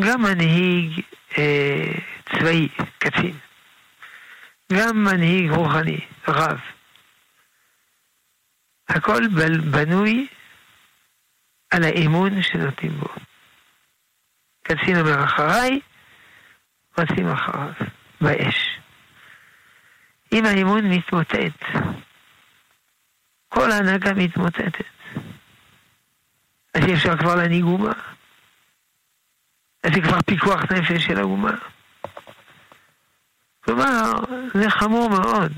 גם 0.00 0.22
מנהיג 0.22 1.00
אה, 1.38 1.92
צבאי, 2.30 2.68
קצין, 2.98 3.38
גם 4.72 5.04
מנהיג 5.04 5.50
רוחני, 5.50 6.00
רב. 6.28 6.60
הכל 8.88 9.28
בנוי 9.70 10.26
על 11.74 11.84
האמון 11.84 12.42
שנותנים 12.42 12.92
בו. 12.92 13.08
קצין 14.62 15.00
אומר 15.00 15.24
אחריי, 15.24 15.80
רצים 16.98 17.28
אחריו, 17.28 17.72
באש. 18.20 18.78
אם 20.32 20.46
האמון 20.46 20.90
מתמוטט, 20.90 21.64
כל 23.48 23.70
ההנהגה 23.70 24.14
מתמוטטת. 24.14 24.84
אז 26.74 26.84
אי 26.84 26.94
אפשר 26.94 27.16
כבר 27.16 27.34
להנהיג 27.34 27.64
אומה. 27.64 27.92
אז 29.82 29.90
זה 29.94 30.00
כבר 30.00 30.20
פיקוח 30.26 30.62
נפש 30.72 31.04
של 31.04 31.18
האומה. 31.18 31.54
כלומר, 33.64 34.12
זה 34.54 34.70
חמור 34.70 35.10
מאוד. 35.10 35.52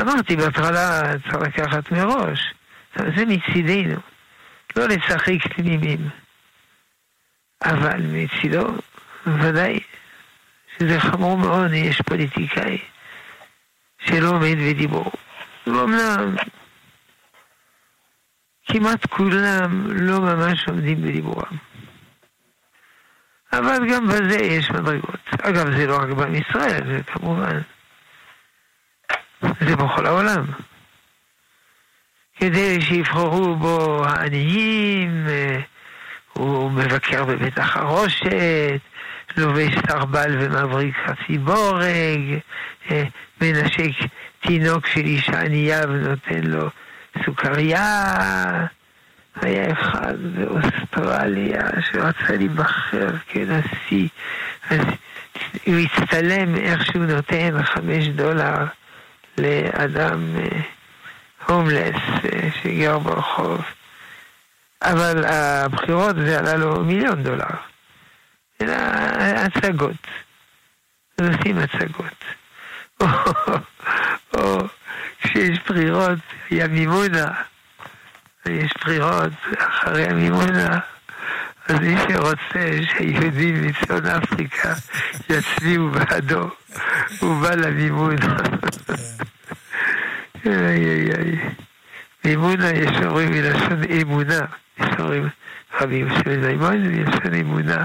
אמרתי 0.00 0.36
בהתחלה, 0.36 1.02
צריך 1.18 1.34
לקחת 1.34 1.92
מראש, 1.92 2.54
זה 2.96 3.24
מצידנו, 3.26 4.00
לא 4.76 4.88
לשחק 4.88 5.56
תמימים. 5.56 6.08
אבל 7.64 8.00
מצידו, 8.02 8.66
ודאי 9.26 9.80
שזה 10.78 11.00
חמור 11.00 11.38
מאוד, 11.38 11.72
יש 11.72 12.00
פוליטיקאי 12.00 12.78
שלא 13.98 14.28
עומד 14.28 14.56
בדיבור. 14.68 15.12
ואומנם 15.66 16.36
כמעט 18.66 19.06
כולם 19.06 19.86
לא 19.90 20.20
ממש 20.20 20.68
עומדים 20.68 21.02
בדיבורם. 21.02 21.56
אבל 23.52 23.90
גם 23.92 24.06
בזה 24.06 24.36
יש 24.36 24.70
מדרגות. 24.70 25.20
אגב, 25.42 25.76
זה 25.76 25.86
לא 25.86 25.96
רק 25.96 26.08
בעם 26.08 26.34
ישראל, 26.34 26.86
זה 26.86 27.02
כמובן, 27.02 27.60
זה 29.42 29.76
בכל 29.76 30.06
העולם. 30.06 30.44
כדי 32.38 32.80
שיבחרו 32.80 33.56
בו 33.56 34.04
העניים, 34.04 35.26
אה, 35.28 35.60
הוא 36.32 36.70
מבקר 36.70 37.24
בבית 37.24 37.58
החרושת, 37.58 38.80
לובש 39.36 39.74
סרבל 39.88 40.36
ומבריק 40.40 40.94
חצי 41.06 41.38
בורג, 41.38 42.38
אה, 42.90 43.02
מנשק 43.40 43.90
תינוק 44.40 44.86
של 44.86 45.00
אישה 45.00 45.40
ענייה 45.40 45.80
ונותן 45.88 46.40
לו 46.44 46.68
סוכריה. 47.24 48.66
היה 49.42 49.72
אחד 49.72 50.14
באוסטרליה 50.34 51.62
שרצה 51.80 52.36
להיבחר 52.36 53.08
כנשיא, 53.28 54.08
אז 54.70 54.80
הוא 55.66 55.76
הצטלם 55.76 56.56
איך 56.56 56.86
שהוא 56.86 57.04
נותן 57.04 57.62
חמש 57.62 58.08
דולר 58.08 58.64
לאדם 59.38 60.36
הומלס 61.46 61.96
אה, 62.24 62.48
שגר 62.62 62.98
ברחוב. 62.98 63.64
אבל 64.82 65.24
הבחירות 65.24 66.16
זה 66.16 66.38
עלה 66.38 66.56
לו 66.56 66.84
מיליון 66.84 67.22
דולר. 67.22 67.54
אלא 68.60 68.74
הצגות. 69.36 70.06
עושים 71.20 71.58
הצגות. 71.58 72.24
או 74.34 74.58
כשיש 75.22 75.58
בחירות, 75.68 76.18
היה 76.50 76.68
מימונה, 76.68 77.32
ויש 78.46 78.72
בחירות 78.80 79.32
אחרי 79.58 80.04
המימונה, 80.04 80.78
אז 81.68 81.80
מי 81.80 81.96
שרוצה 82.08 82.78
שהיהודים 82.90 83.62
מצפון 83.62 84.06
אפריקה 84.06 84.72
יצביעו 85.30 85.90
בעדו, 85.90 86.50
הוא 87.20 87.42
בא 87.42 87.54
למימונה. 87.54 88.36
איי 90.52 90.84
איי 90.84 91.10
איי. 91.14 91.38
מימונה 92.24 92.70
יש 92.70 92.96
אומרים 93.04 93.30
מלשון 93.30 93.82
אמונה, 94.02 94.40
יש 94.80 94.88
אומרים 94.98 95.28
רבים 95.80 96.08
של 96.10 96.36
מימון 96.46 96.82
מלשון 96.82 97.34
אמונה. 97.40 97.84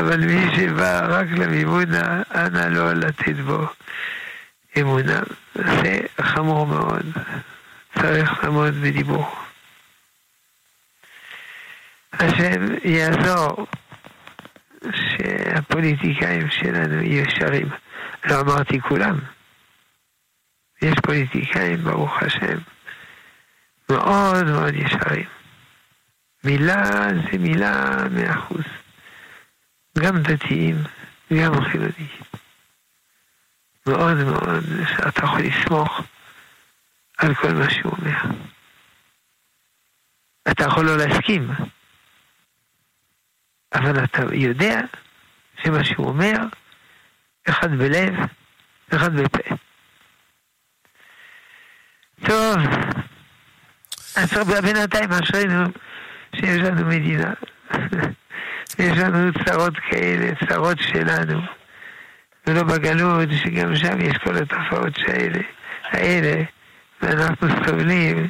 אבל 0.00 0.24
מי 0.24 0.56
שבא 0.56 1.06
רק 1.08 1.26
למימונה, 1.30 2.22
אנא 2.34 2.58
לא 2.58 2.92
לתת 2.92 3.36
בו 3.46 3.66
אמונה. 4.78 5.20
זה 5.54 6.00
חמור 6.20 6.66
מאוד. 6.66 7.12
צריך 7.98 8.44
לעמוד 8.44 8.74
בדיבור. 8.74 9.36
השם 12.12 12.74
יעזור 12.84 13.66
שהפוליטיקאים 14.92 16.50
שלנו 16.50 17.02
יהיו 17.02 17.24
ישרים. 17.24 17.68
לא 18.24 18.40
אמרתי 18.40 18.80
כולם. 18.80 19.18
יש 20.86 20.94
פוליטיקאים, 21.02 21.76
ברוך 21.76 22.22
השם, 22.22 22.58
מאוד 23.90 24.44
מאוד 24.44 24.74
ישרים. 24.74 25.26
מילה 26.44 27.08
זה 27.30 27.38
מילה 27.38 27.94
מאה 28.10 28.34
אחוז. 28.34 28.64
גם 29.98 30.22
דתיים, 30.22 30.76
גם 31.32 31.64
חילונים. 31.64 32.08
מאוד 33.86 34.16
מאוד, 34.16 34.64
שאתה 34.88 35.24
יכול 35.24 35.40
לסמוך 35.40 36.02
על 37.18 37.34
כל 37.34 37.52
מה 37.52 37.70
שהוא 37.70 37.92
אומר. 37.92 38.18
אתה 40.50 40.64
יכול 40.64 40.84
לא 40.84 40.96
להסכים, 40.96 41.50
אבל 43.74 44.04
אתה 44.04 44.22
יודע 44.32 44.80
שמה 45.62 45.84
שהוא 45.84 46.08
אומר, 46.08 46.36
אחד 47.48 47.70
בלב, 47.70 48.14
אחד 48.94 49.16
בפה. 49.16 49.65
טוב, 52.24 52.56
אז 54.16 54.32
בינתיים 54.62 55.12
אשרינו 55.12 55.64
שיש 56.36 56.60
לנו 56.60 56.86
מדינה. 56.86 57.32
יש 58.78 58.98
לנו 58.98 59.32
צרות 59.44 59.74
כאלה, 59.90 60.32
צרות 60.48 60.78
שלנו, 60.80 61.40
ולא 62.46 62.62
בגלות, 62.62 63.28
שגם 63.42 63.76
שם 63.76 64.00
יש 64.00 64.18
כל 64.18 64.36
התופעות 64.36 64.96
שהאלה, 64.96 65.40
האלה, 65.84 66.42
ואנחנו 67.02 67.48
סובלים 67.66 68.28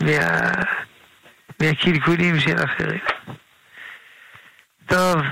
מה, 0.00 0.50
מהקלקולים 1.60 2.40
של 2.40 2.64
אחרים. 2.64 3.00
טוב. 4.86 5.22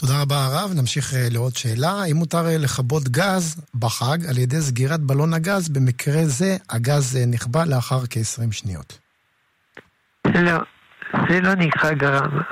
תודה 0.00 0.22
רבה 0.22 0.44
הרב, 0.44 0.70
נמשיך 0.76 1.14
אה, 1.14 1.28
לעוד 1.30 1.56
שאלה. 1.56 1.90
האם 1.90 2.16
מותר 2.16 2.46
אה, 2.46 2.58
לכבות 2.58 3.02
גז 3.08 3.62
בחג 3.74 4.18
על 4.28 4.38
ידי 4.38 4.60
סגירת 4.60 5.00
בלון 5.00 5.34
הגז? 5.34 5.68
במקרה 5.68 6.24
זה 6.24 6.56
הגז 6.70 7.16
אה, 7.16 7.26
נכבה 7.26 7.64
לאחר 7.64 8.00
כ-20 8.10 8.52
שניות. 8.52 8.98
לא, 10.26 10.58
זה 11.28 11.40
לא 11.40 11.54
נקרא 11.54 11.92
גרמה. 11.92 12.42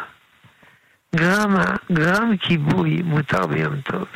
גרמה, 1.17 1.65
גרם 1.93 2.37
כיבוי 2.37 3.03
מותר 3.03 3.47
ביום 3.47 3.81
טוב. 3.81 4.07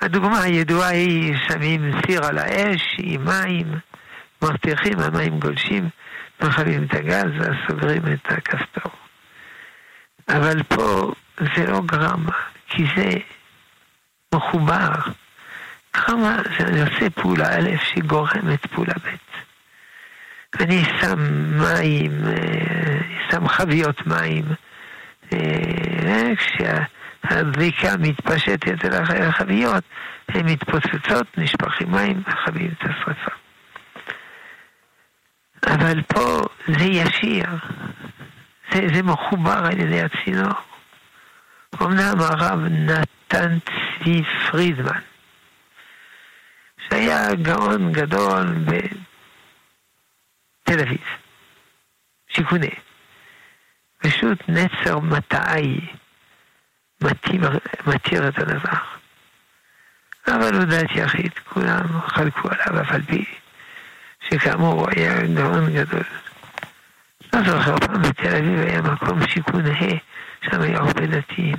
הדוגמה 0.00 0.40
הידועה 0.40 0.88
היא 0.88 1.34
שמים 1.48 1.92
סיר 2.06 2.24
על 2.24 2.38
האש 2.38 2.96
עם 2.98 3.24
מים, 3.24 3.74
מבטיחים, 4.42 4.98
המים 4.98 5.38
גולשים, 5.38 5.88
מכבים 6.42 6.84
את 6.84 6.94
הגז 6.94 7.30
ואז 7.38 7.54
את 8.14 8.32
הכפתור. 8.32 8.92
אבל 10.28 10.62
פה 10.62 11.12
זה 11.40 11.66
לא 11.66 11.80
גרמה, 11.86 12.32
כי 12.68 12.84
זה 12.96 13.10
מחובר. 14.34 14.92
גרמה 15.96 16.36
זה 16.58 16.84
עושה 16.84 17.10
פעולה 17.10 17.58
א' 17.58 17.68
שגורמת 17.84 18.66
פעולה 18.66 18.94
ב'. 19.04 19.26
אני 20.62 20.84
שם 21.00 21.18
מים, 21.58 22.12
אה, 22.26 22.98
שם 23.30 23.48
חביות 23.48 24.06
מים, 24.06 24.44
אה, 25.32 26.32
כשהדליקה 26.36 27.96
מתפשטת 27.98 28.84
אל 28.84 29.22
החביות, 29.22 29.84
הן 30.28 30.48
מתפוצצות, 30.48 31.38
נשפכים 31.38 31.90
מים, 31.90 32.22
את 32.26 32.80
השרפה. 32.80 33.30
אבל 35.66 36.02
פה 36.02 36.40
זה 36.66 36.84
ישיר, 36.84 37.46
זה, 38.72 38.80
זה 38.94 39.02
מחובר 39.02 39.66
על 39.66 39.80
ידי 39.80 40.02
הצינור. 40.02 40.65
אמנם 41.82 42.20
הרב 42.20 42.60
נתן 42.60 43.58
צבי 43.58 44.22
פרידמן, 44.50 45.00
שהיה 46.88 47.34
גאון 47.34 47.92
גדול 47.92 48.54
בתל 48.64 50.80
אביב, 50.80 51.04
שיכוני. 52.28 52.70
פשוט 53.98 54.38
נצר 54.48 54.98
מטעי 54.98 55.80
מתיר, 57.86 58.28
את 58.28 58.38
הדבר. 58.38 58.78
אבל 60.28 60.54
הוא 60.54 60.64
דעת 60.64 60.90
יחיד, 60.94 61.32
כולם 61.38 62.00
חלקו 62.06 62.48
עליו, 62.48 62.82
אף 62.82 62.92
על 62.92 63.02
פי 63.02 63.24
שכאמור 64.20 64.80
הוא 64.80 64.88
היה 64.96 65.26
גאון 65.26 65.72
גדול. 65.72 66.04
זוכר, 67.44 67.76
פעם 67.78 68.02
בתל 68.02 68.36
אביב 68.36 68.58
היה 68.58 68.82
מקום 68.82 69.26
שיכון 69.26 69.66
ה', 69.66 69.98
שם 70.50 70.60
היה 70.60 70.78
הרבה 70.78 71.06
דתיים. 71.06 71.56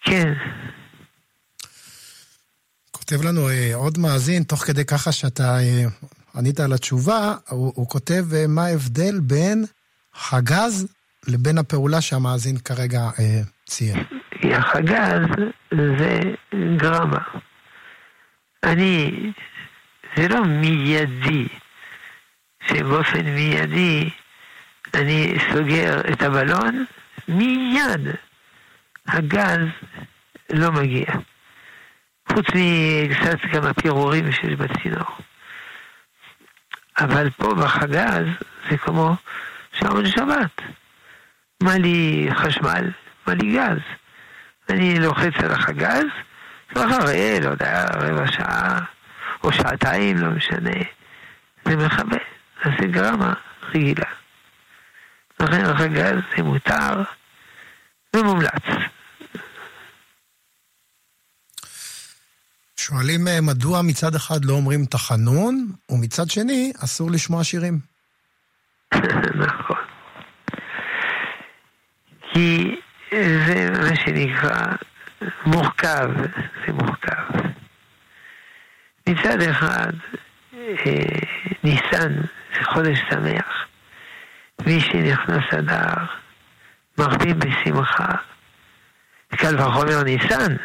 כן. 0.00 0.32
כותב 2.90 3.22
לנו 3.24 3.48
אה, 3.48 3.74
עוד 3.74 3.98
מאזין, 3.98 4.42
תוך 4.42 4.64
כדי 4.64 4.84
ככה 4.84 5.12
שאתה 5.12 5.58
אה, 5.58 5.84
ענית 6.36 6.60
על 6.60 6.72
התשובה, 6.72 7.34
הוא, 7.48 7.72
הוא 7.74 7.88
כותב 7.88 8.24
אה, 8.34 8.46
מה 8.48 8.64
ההבדל 8.64 9.20
בין 9.20 9.64
הגז 10.32 10.86
לבין 11.28 11.58
הפעולה 11.58 12.00
שהמאזין 12.00 12.56
כרגע 12.58 13.00
אה, 13.00 13.40
ציין. 13.66 14.04
זה 15.70 16.20
גרמה. 16.76 17.18
אני, 18.64 19.10
זה 20.16 20.28
לא 20.28 20.44
מיידי, 20.44 21.48
שבאופן 22.68 23.24
מיידי 23.24 24.10
אני 24.94 25.34
סוגר 25.52 26.00
את 26.12 26.22
הבלון, 26.22 26.84
מיד 27.28 28.08
הגז 29.08 29.66
לא 30.50 30.72
מגיע. 30.72 31.06
חוץ 32.32 32.46
מקצת 32.54 33.40
כמה 33.52 33.74
פירורים 33.74 34.32
שיש 34.32 34.54
בצינור. 34.54 35.16
אבל 36.98 37.30
פה 37.30 37.54
בחגז 37.54 38.26
זה 38.70 38.78
כמו 38.78 39.16
שעון 39.72 40.06
שבת. 40.06 40.62
מה 41.62 41.78
לי 41.78 42.28
חשמל? 42.34 42.90
מה 43.26 43.34
לי 43.34 43.52
גז? 43.52 43.78
אני 44.70 44.98
לוחץ 44.98 45.32
על 45.44 45.52
החגז, 45.52 46.04
ואחרי, 46.72 47.40
לא 47.40 47.50
יודע, 47.50 47.84
רבע 47.94 48.32
שעה 48.32 48.93
או 49.44 49.52
שעתיים, 49.52 50.16
לא 50.16 50.30
משנה, 50.30 50.80
זה 51.64 51.76
מכבה. 51.76 52.16
אז 52.62 52.72
זה 52.80 52.86
גרמה 52.86 53.34
רגילה. 53.74 54.10
לכן 55.40 55.64
החגז 55.64 56.16
זה 56.36 56.42
מותר 56.42 57.02
ומומלץ. 58.16 58.62
שואלים 62.76 63.28
אה, 63.28 63.40
מדוע 63.40 63.82
מצד 63.82 64.14
אחד 64.14 64.44
לא 64.44 64.52
אומרים 64.52 64.84
תחנון, 64.84 65.72
ומצד 65.90 66.30
שני 66.30 66.72
אסור 66.84 67.10
לשמוע 67.10 67.44
שירים. 67.44 67.78
נכון. 69.46 69.76
כי 72.32 72.76
זה 73.20 73.70
מה 73.70 73.96
שנקרא 73.96 74.74
מורכב, 75.46 76.10
זה 76.66 76.72
מורכב. 76.72 77.13
מצד 79.08 79.42
אחד, 79.42 79.92
אה, 80.54 81.18
ניסן 81.64 82.12
זה 82.54 82.64
חודש 82.64 82.98
שמח. 83.10 83.66
מי 84.66 84.80
שנכנס 84.80 85.44
אדר, 85.58 86.04
מרבים 86.98 87.38
בשמחה. 87.38 88.14
קל 89.36 89.60
וחומר 89.60 90.02
ניסן, 90.02 90.56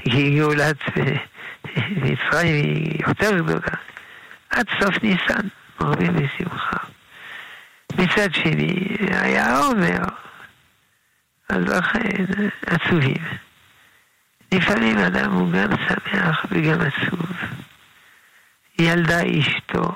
כי 0.00 0.38
גאולת 0.38 0.76
מצרים 1.76 2.54
היא 2.64 3.02
יותר 3.06 3.38
גדולה. 3.38 3.76
עד 4.50 4.66
סוף 4.80 5.02
ניסן, 5.02 5.48
מרבים 5.80 6.14
בשמחה. 6.14 6.76
מצד 7.98 8.34
שני, 8.34 8.96
היה 9.10 9.58
עומר, 9.58 10.02
אז 11.48 11.64
לכן 11.68 12.24
עצובים. 12.66 13.43
לפעמים 14.56 14.98
אדם 14.98 15.32
הוא 15.32 15.52
גם 15.52 15.68
שמח 15.88 16.46
וגם 16.50 16.80
עצוב. 16.80 17.30
ילדה 18.78 19.20
אשתו, 19.38 19.94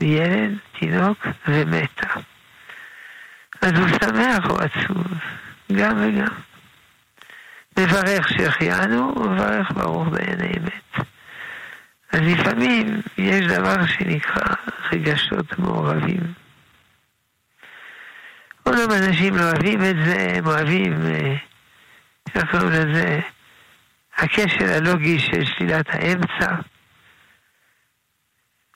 ילד, 0.00 0.58
תינוק 0.78 1.26
ומתה. 1.48 2.08
אז 3.62 3.72
הוא 3.72 3.88
שמח 3.88 4.50
או 4.50 4.56
עצוב, 4.56 5.06
גם 5.72 5.96
וגם. 5.96 6.34
מברך 7.78 8.28
שהחיינו, 8.28 9.14
ומברך 9.16 9.70
ברוך 9.70 10.08
בעיני 10.08 10.52
אמת. 10.58 11.06
אז 12.12 12.20
לפעמים 12.20 13.00
יש 13.18 13.46
דבר 13.46 13.86
שנקרא 13.86 14.54
רגשות 14.92 15.58
מעורבים. 15.58 16.32
אומנם 18.66 18.90
אנשים 18.90 19.36
לא 19.36 19.42
אוהבים 19.42 19.84
את 19.84 19.96
זה, 20.04 20.32
הם 20.36 20.46
אוהבים, 20.46 20.92
אה, 21.06 21.36
איך 22.34 22.50
קוראים 22.50 22.68
לזה, 22.68 23.20
הקשר 24.16 24.72
הלוגי 24.76 25.18
של 25.18 25.44
שלילת 25.44 25.86
האמצע, 25.88 26.54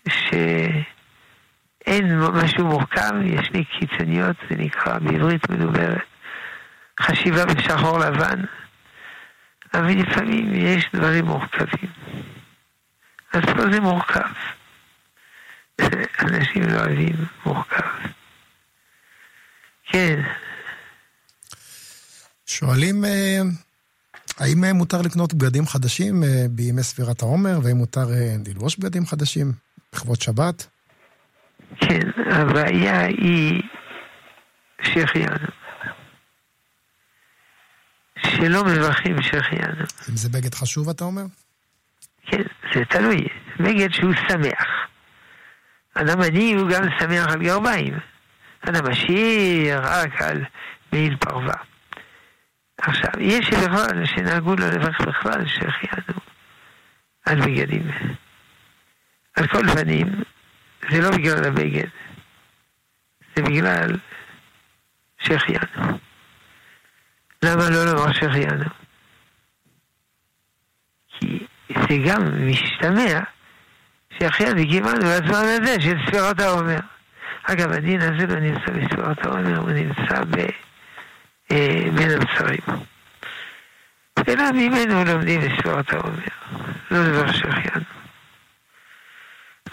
שאין 0.08 2.20
משהו 2.20 2.66
מורכב, 2.66 3.12
יש 3.24 3.50
לי 3.50 3.64
קיצוניות, 3.64 4.36
זה 4.50 4.56
נקרא 4.56 4.98
בעברית 4.98 5.50
מדוברת, 5.50 6.04
חשיבה 7.00 7.46
בשחור 7.46 7.98
לבן, 7.98 8.44
אבל 9.74 9.90
לפעמים 9.90 10.54
יש 10.54 10.88
דברים 10.94 11.24
מורכבים. 11.24 11.90
אז 13.32 13.42
פה 13.44 13.72
זה 13.72 13.80
מורכב. 13.80 14.32
אנשים 16.22 16.62
לא 16.62 16.78
אוהבים 16.78 17.16
מורכב. 17.46 17.88
כן. 19.84 20.22
שואלים, 22.46 23.04
אה, 23.04 23.40
האם 24.40 24.64
אה, 24.64 24.72
מותר 24.72 25.02
לקנות 25.02 25.34
בגדים 25.34 25.66
חדשים 25.66 26.22
אה, 26.22 26.28
בימי 26.50 26.82
ספירת 26.82 27.22
העומר, 27.22 27.58
והאם 27.62 27.76
מותר 27.76 28.06
ללבוש 28.46 28.78
בגדים 28.78 29.06
חדשים 29.06 29.52
לכבוד 29.94 30.20
שבת? 30.20 30.66
כן, 31.76 32.08
הבעיה 32.30 33.00
היא 33.06 33.62
שהחיינו. 34.82 35.46
שלא 38.26 38.64
מברכים 38.64 39.22
שהחיינו. 39.22 39.84
אם 40.10 40.16
זה 40.16 40.28
בגד 40.28 40.54
חשוב, 40.54 40.88
אתה 40.88 41.04
אומר? 41.04 41.22
כן, 42.26 42.42
זה 42.74 42.84
תלוי. 42.84 43.26
בגד 43.60 43.92
שהוא 43.92 44.12
שמח. 44.28 44.66
אדם 45.94 46.20
עני 46.20 46.54
הוא 46.54 46.68
גם 46.70 46.82
שמח 46.98 47.26
על 47.26 47.42
גרביים. 47.42 47.98
אדם 48.60 48.86
עשיר 48.90 49.80
רק 49.82 50.22
על 50.22 50.44
מעיל 50.92 51.16
פרווה. 51.16 51.69
עכשיו, 52.82 53.10
יש 53.20 53.46
שבכלל 53.46 54.06
שנהגו 54.06 54.56
לא 54.56 54.66
לברך 54.66 55.00
בכלל 55.00 55.46
שהחיינו 55.46 56.20
על 57.26 57.40
בגדים. 57.40 57.90
על 59.36 59.46
כל 59.46 59.68
פנים, 59.74 60.06
זה 60.90 61.00
לא 61.00 61.10
בגלל 61.10 61.44
הבגד, 61.44 61.88
זה 63.36 63.42
בגלל 63.42 63.96
שהחיינו. 65.18 65.98
למה 67.42 67.70
לא 67.70 67.84
לומר 67.84 68.12
שהחיינו? 68.12 68.64
כי 71.18 71.46
זה 71.68 71.96
גם 72.06 72.48
משתמע 72.50 73.20
שהחיינו 74.18 74.62
קיבלנו 74.70 75.00
בזמן 75.00 75.44
הזה 75.44 75.80
של 75.80 75.96
ספירת 76.06 76.40
העומר. 76.40 76.78
אגב, 77.42 77.72
הדין 77.72 78.00
הזה 78.00 78.26
לא 78.26 78.40
נמצא 78.40 78.72
בספירת 78.72 79.26
העומר, 79.26 79.58
הוא 79.58 79.70
נמצא 79.70 80.24
ב... 80.30 80.36
אה, 81.52 81.90
בין 81.94 82.10
הבשרים. 82.10 82.60
אלא 84.28 84.52
ממנו 84.52 85.04
לומדים 85.04 85.40
בספירת 85.40 85.92
העומר, 85.92 86.18
לא 86.90 87.04
דבר 87.04 87.32
שהחיינו. 87.32 87.84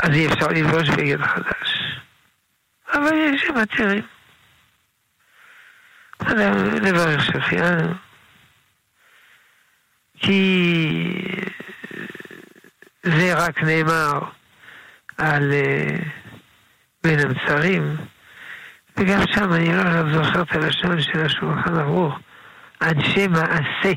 אז 0.04 0.10
אי 0.10 0.28
אפשר 0.28 0.48
ללבוש 0.48 0.90
בגד 0.90 1.22
חדש. 1.22 1.98
אבל 2.94 3.14
יש 3.34 3.42
שם 3.42 3.58
עתירים. 3.58 4.04
אדם 6.20 6.76
לברך 6.76 7.26
שהחיינו. 7.26 7.94
כי 10.20 11.04
זה 13.04 13.34
רק 13.34 13.64
נאמר 13.64 14.20
על 15.18 15.52
uh, 15.52 16.06
בין 17.04 17.20
המצרים, 17.20 17.98
וגם 18.98 19.20
שם 19.32 19.54
אני 19.54 19.74
לא 19.74 20.14
זוכר 20.14 20.42
את 20.42 20.52
הלשון 20.52 21.02
של 21.02 21.26
השולחן 21.26 21.80
ערוך, 21.80 22.20
אנשי 22.82 23.28
מעשה. 23.28 23.94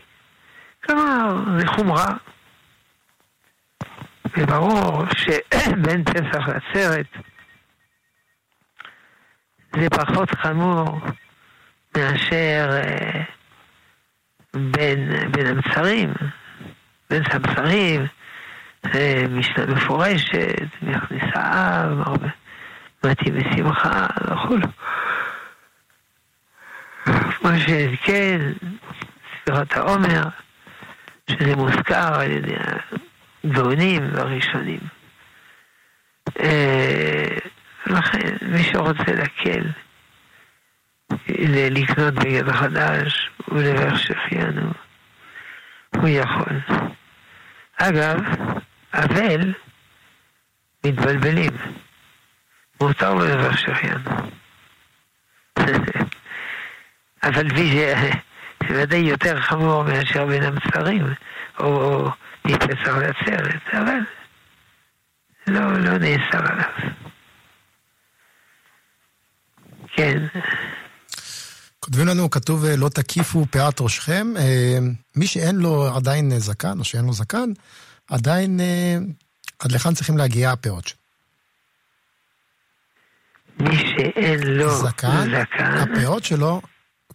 כלומר, 0.85 1.59
זה 1.59 1.67
חומרה. 1.67 2.07
וברור 4.37 5.05
שבין 5.17 6.05
פסח 6.05 6.49
לעצרת 6.49 7.07
זה 9.77 9.91
פחות 9.91 10.31
חמור 10.31 11.01
מאשר 11.97 12.69
אה, 12.73 13.23
בין, 14.55 15.31
בין 15.31 15.47
המצרים. 15.47 16.13
בין 17.11 17.23
המצרים 17.31 18.07
זה 18.93 19.25
משנה 19.29 19.67
מפורשת, 19.67 20.69
מכניסה 20.83 21.41
אב, 21.41 22.01
הרבה 22.01 22.29
מתאים 23.05 23.35
בשמחה 23.35 24.07
וכו'. 24.25 24.57
כמו 27.05 27.51
שכן, 27.59 28.53
ספירת 29.43 29.77
העומר, 29.77 30.23
שזה 31.31 31.57
מוזכר 31.57 32.21
על 32.21 32.31
ידי 32.31 32.55
הגאונים 33.45 34.11
והראשונים. 34.13 34.81
אה, 36.41 37.37
לכן, 37.87 38.37
מי 38.43 38.63
שרוצה 38.63 39.13
להקל, 39.15 39.63
לקנות 41.71 42.15
בגד 42.15 42.51
חדש 42.51 43.31
ולברך 43.49 43.99
שהחיינו, 43.99 44.73
הוא 45.97 46.09
יכול. 46.09 46.61
אגב, 47.77 48.21
אבל 48.95 49.55
מתבלבלים. 50.87 51.53
מותר 52.81 53.15
לו 53.15 53.25
לברך 53.25 53.59
שהחיינו. 53.59 54.11
אבל 57.23 57.49
זה 57.57 58.11
ודאי 58.71 58.99
יותר 58.99 59.41
חמור 59.41 59.83
מאשר 59.83 60.27
בין 60.27 60.43
המצרים, 60.43 61.07
או 61.59 62.09
מפסח 62.45 62.97
לעצרת, 62.97 63.63
אבל 63.73 63.99
לא, 65.47 65.73
לא 65.73 65.99
נאסר 65.99 66.53
עליו. 66.53 66.93
כן. 69.97 70.23
כותבים 71.81 72.07
לנו, 72.07 72.31
כתוב 72.31 72.65
לא 72.79 72.89
תקיפו 72.89 73.47
פאת 73.51 73.81
ראשכם. 73.81 74.27
מי 75.17 75.27
שאין 75.27 75.57
לו 75.57 75.97
עדיין 75.97 76.39
זקן, 76.39 76.79
או 76.79 76.85
שאין 76.85 77.05
לו 77.05 77.13
זקן, 77.13 77.51
עדיין, 78.11 78.61
עד 79.59 79.73
לכאן 79.73 79.95
צריכים 79.95 80.17
להגיע 80.19 80.53
הפאות 80.53 80.89
שלו. 80.89 81.00
מי 83.61 83.77
שאין 83.77 84.47
לו 84.47 84.71
זקן, 84.71 85.25
זקן, 85.31 85.75
הפאות 85.77 86.25
שלו, 86.25 86.61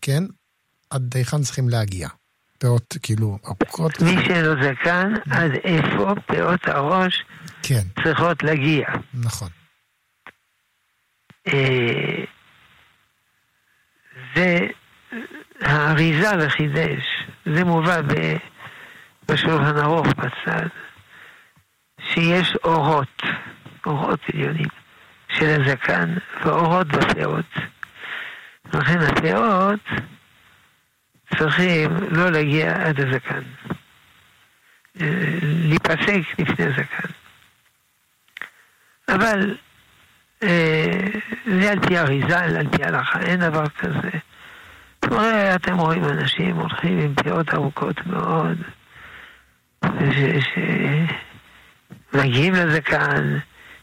כן, 0.01 0.23
עד 0.89 1.13
היכן 1.15 1.41
צריכים 1.41 1.69
להגיע. 1.69 2.07
פאות 2.57 2.97
כאילו 3.03 3.37
ארוכות. 3.45 4.01
מי 4.01 4.25
שאין 4.25 4.45
לו 4.45 4.53
זקן, 4.63 5.13
עד 5.29 5.51
איפה 5.51 6.15
פאות 6.27 6.67
הראש 6.67 7.25
כן. 7.63 7.81
צריכות 8.03 8.43
להגיע. 8.43 8.87
נכון. 9.13 9.49
זה 14.35 14.59
האריזה 15.61 16.31
וחידש, 16.39 17.03
זה 17.45 17.63
מובא 17.63 18.01
בשולחן 19.27 19.77
ערוך 19.77 20.07
בצד, 20.07 20.67
שיש 22.13 22.55
אורות, 22.63 23.21
אורות 23.85 24.19
עליונים 24.33 24.84
של 25.39 25.61
הזקן 25.61 26.13
ואורות 26.45 26.87
בפאות. 26.87 27.45
לכן 28.73 28.99
הפאות 28.99 29.79
צריכים 31.37 31.91
לא 32.11 32.31
להגיע 32.31 32.87
עד 32.87 32.99
הזקן, 32.99 33.41
להיפסק 35.41 36.39
לפני 36.39 36.65
הזקן. 36.65 37.07
אבל 39.09 39.55
זה 41.45 41.71
על 41.71 41.87
פי 41.87 41.99
אריזה, 41.99 42.39
על 42.39 42.67
פי 42.77 42.83
הלכה, 42.83 43.19
אין 43.19 43.39
דבר 43.39 43.69
כזה. 43.69 44.09
הרי 45.03 45.55
אתם 45.55 45.77
רואים 45.77 46.03
אנשים 46.03 46.55
הולכים 46.55 46.99
עם 46.99 47.15
פאות 47.15 47.53
ארוכות 47.53 48.07
מאוד, 48.07 48.57
שמגיעים 52.13 52.53
לזקן, 52.53 53.37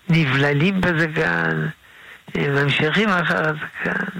נבללים 0.08 0.80
בזקן, 0.80 1.68
ממשיכים 2.36 3.08
אחר 3.08 3.48
הזקן. 3.48 4.18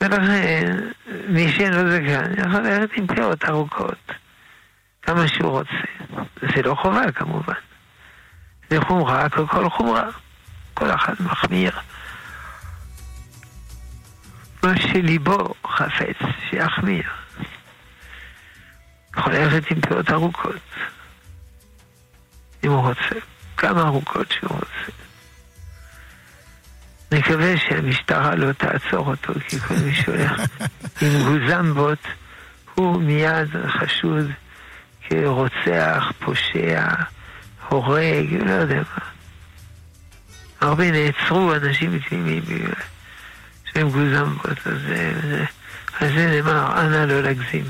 ולכן, 0.00 0.76
מי 1.28 1.52
שאין 1.52 1.74
לו 1.74 1.90
זקן 1.90 2.32
יכול 2.38 2.60
ללכת 2.60 2.96
עם 2.96 3.06
פאות 3.06 3.44
ארוכות, 3.44 4.12
כמה 5.02 5.28
שהוא 5.28 5.50
רוצה. 5.50 5.70
זה 6.54 6.62
לא 6.62 6.74
חובה 6.74 7.12
כמובן. 7.12 7.54
זה 8.70 8.80
חומרה 8.80 9.28
ככל 9.28 9.70
חומרה. 9.70 10.10
כל 10.74 10.90
אחד 10.90 11.14
מחמיר. 11.20 11.72
מה 14.62 14.76
שליבו 14.76 15.54
חפץ, 15.66 16.16
שיחמיר. 16.50 17.10
יכול 19.16 19.32
ללכת 19.32 19.70
עם 19.70 19.80
פאות 19.80 20.10
ארוכות, 20.10 20.56
אם 22.64 22.70
הוא 22.70 22.88
רוצה, 22.88 23.26
כמה 23.56 23.82
ארוכות 23.82 24.30
שהוא 24.30 24.50
רוצה. 24.52 24.92
נקווה 27.12 27.56
שהמשטרה 27.56 28.34
לא 28.34 28.52
תעצור 28.52 29.06
אותו, 29.06 29.32
כי 29.48 29.58
כל 29.58 29.74
מי 29.74 29.94
שהולך 29.94 30.32
עם 31.02 31.22
גוזמבות, 31.24 31.98
הוא 32.74 33.02
מיד 33.02 33.48
חשוד 33.68 34.30
כרוצח, 35.08 36.12
פושע, 36.18 36.86
הורג, 37.68 38.34
לא 38.46 38.52
יודע 38.52 38.76
מה. 38.76 39.04
הרבה 40.60 40.90
נעצרו 40.90 41.54
אנשים 41.54 41.98
תמימים 42.08 42.42
שהם 43.72 43.90
גוזמבות, 43.90 44.66
אז 44.66 44.78
זה, 44.88 45.44
אז 46.00 46.12
זה 46.14 46.26
נאמר, 46.30 46.80
אנא 46.80 47.12
לא 47.12 47.20
להגזים. 47.20 47.64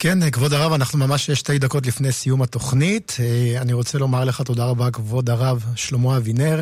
כן, 0.00 0.30
כבוד 0.30 0.52
הרב, 0.52 0.72
אנחנו 0.72 0.98
ממש 0.98 1.30
שתי 1.30 1.58
דקות 1.58 1.86
לפני 1.86 2.12
סיום 2.12 2.42
התוכנית. 2.42 3.16
אה, 3.20 3.62
אני 3.62 3.72
רוצה 3.72 3.98
לומר 3.98 4.24
לך 4.24 4.42
תודה 4.42 4.64
רבה, 4.64 4.90
כבוד 4.90 5.30
הרב 5.30 5.64
שלמה 5.76 6.16
אבינר, 6.16 6.60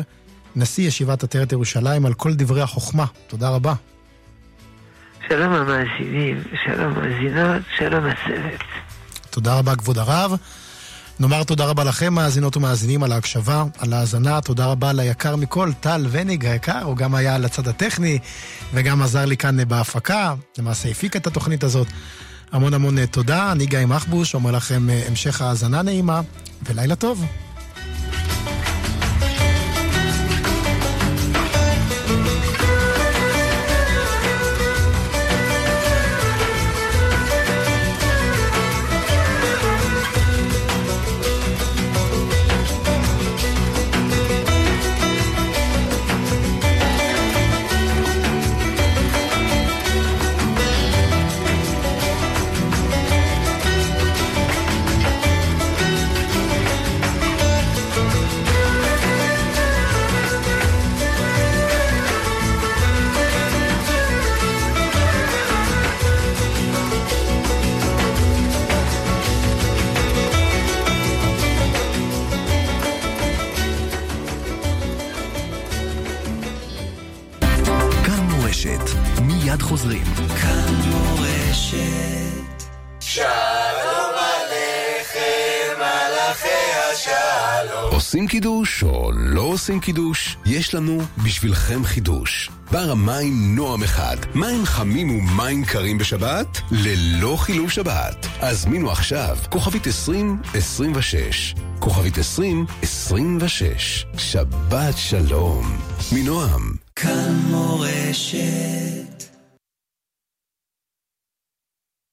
נשיא 0.55 0.87
ישיבת 0.87 1.23
עטרת 1.23 1.51
ירושלים, 1.51 2.05
על 2.05 2.13
כל 2.13 2.33
דברי 2.33 2.61
החוכמה. 2.61 3.05
תודה 3.27 3.49
רבה. 3.49 3.73
שלום 5.29 5.53
המאזינים, 5.53 6.43
שלום 6.65 6.93
מאזינות, 6.93 7.61
שלום 7.77 8.05
הצוות. 8.05 8.61
תודה 9.29 9.57
רבה, 9.57 9.75
כבוד 9.75 9.97
הרב. 9.97 10.31
נאמר 11.19 11.43
תודה 11.43 11.65
רבה 11.65 11.83
לכם, 11.83 12.13
מאזינות 12.13 12.57
ומאזינים, 12.57 13.03
על 13.03 13.11
ההקשבה, 13.11 13.63
על 13.79 13.93
ההאזנה. 13.93 14.41
תודה 14.41 14.65
רבה 14.65 14.93
ליקר 14.93 15.35
מכל, 15.35 15.71
טל 15.79 16.05
וניג 16.11 16.45
היקר, 16.45 16.83
הוא 16.83 16.97
גם 16.97 17.15
היה 17.15 17.35
על 17.35 17.45
הצד 17.45 17.67
הטכני, 17.67 18.19
וגם 18.73 19.01
עזר 19.01 19.25
לי 19.25 19.37
כאן 19.37 19.67
בהפקה, 19.67 20.33
למעשה 20.57 20.89
הפיק 20.89 21.15
את 21.15 21.27
התוכנית 21.27 21.63
הזאת. 21.63 21.87
המון 22.51 22.73
המון 22.73 23.05
תודה. 23.05 23.51
אני 23.51 23.65
גיא 23.65 23.85
מחבוש, 23.85 24.33
אומר 24.33 24.51
לכם 24.51 24.89
אה, 24.89 25.03
המשך 25.07 25.41
האזנה 25.41 25.81
נעימה, 25.81 26.21
ולילה 26.65 26.95
טוב. 26.95 27.25
יש 90.67 90.75
לנו 90.75 91.01
בשבילכם 91.23 91.83
חידוש. 91.83 92.49
בר 92.71 92.91
המים 92.91 93.55
נועם 93.55 93.83
אחד, 93.83 94.17
מים 94.35 94.65
חמים 94.65 95.09
ומים 95.09 95.65
קרים 95.65 95.97
בשבת? 95.97 96.61
ללא 96.71 97.35
חילול 97.39 97.69
שבת. 97.69 98.27
הזמינו 98.39 98.91
עכשיו, 98.91 99.37
כוכבית 99.49 99.87
2026. 99.87 101.55
כוכבית 101.79 102.17
2026. 102.17 104.05
שבת 104.17 104.97
שלום. 104.97 105.77
מנועם. 106.11 106.73
כאן 106.95 107.35
מורשת 107.49 109.16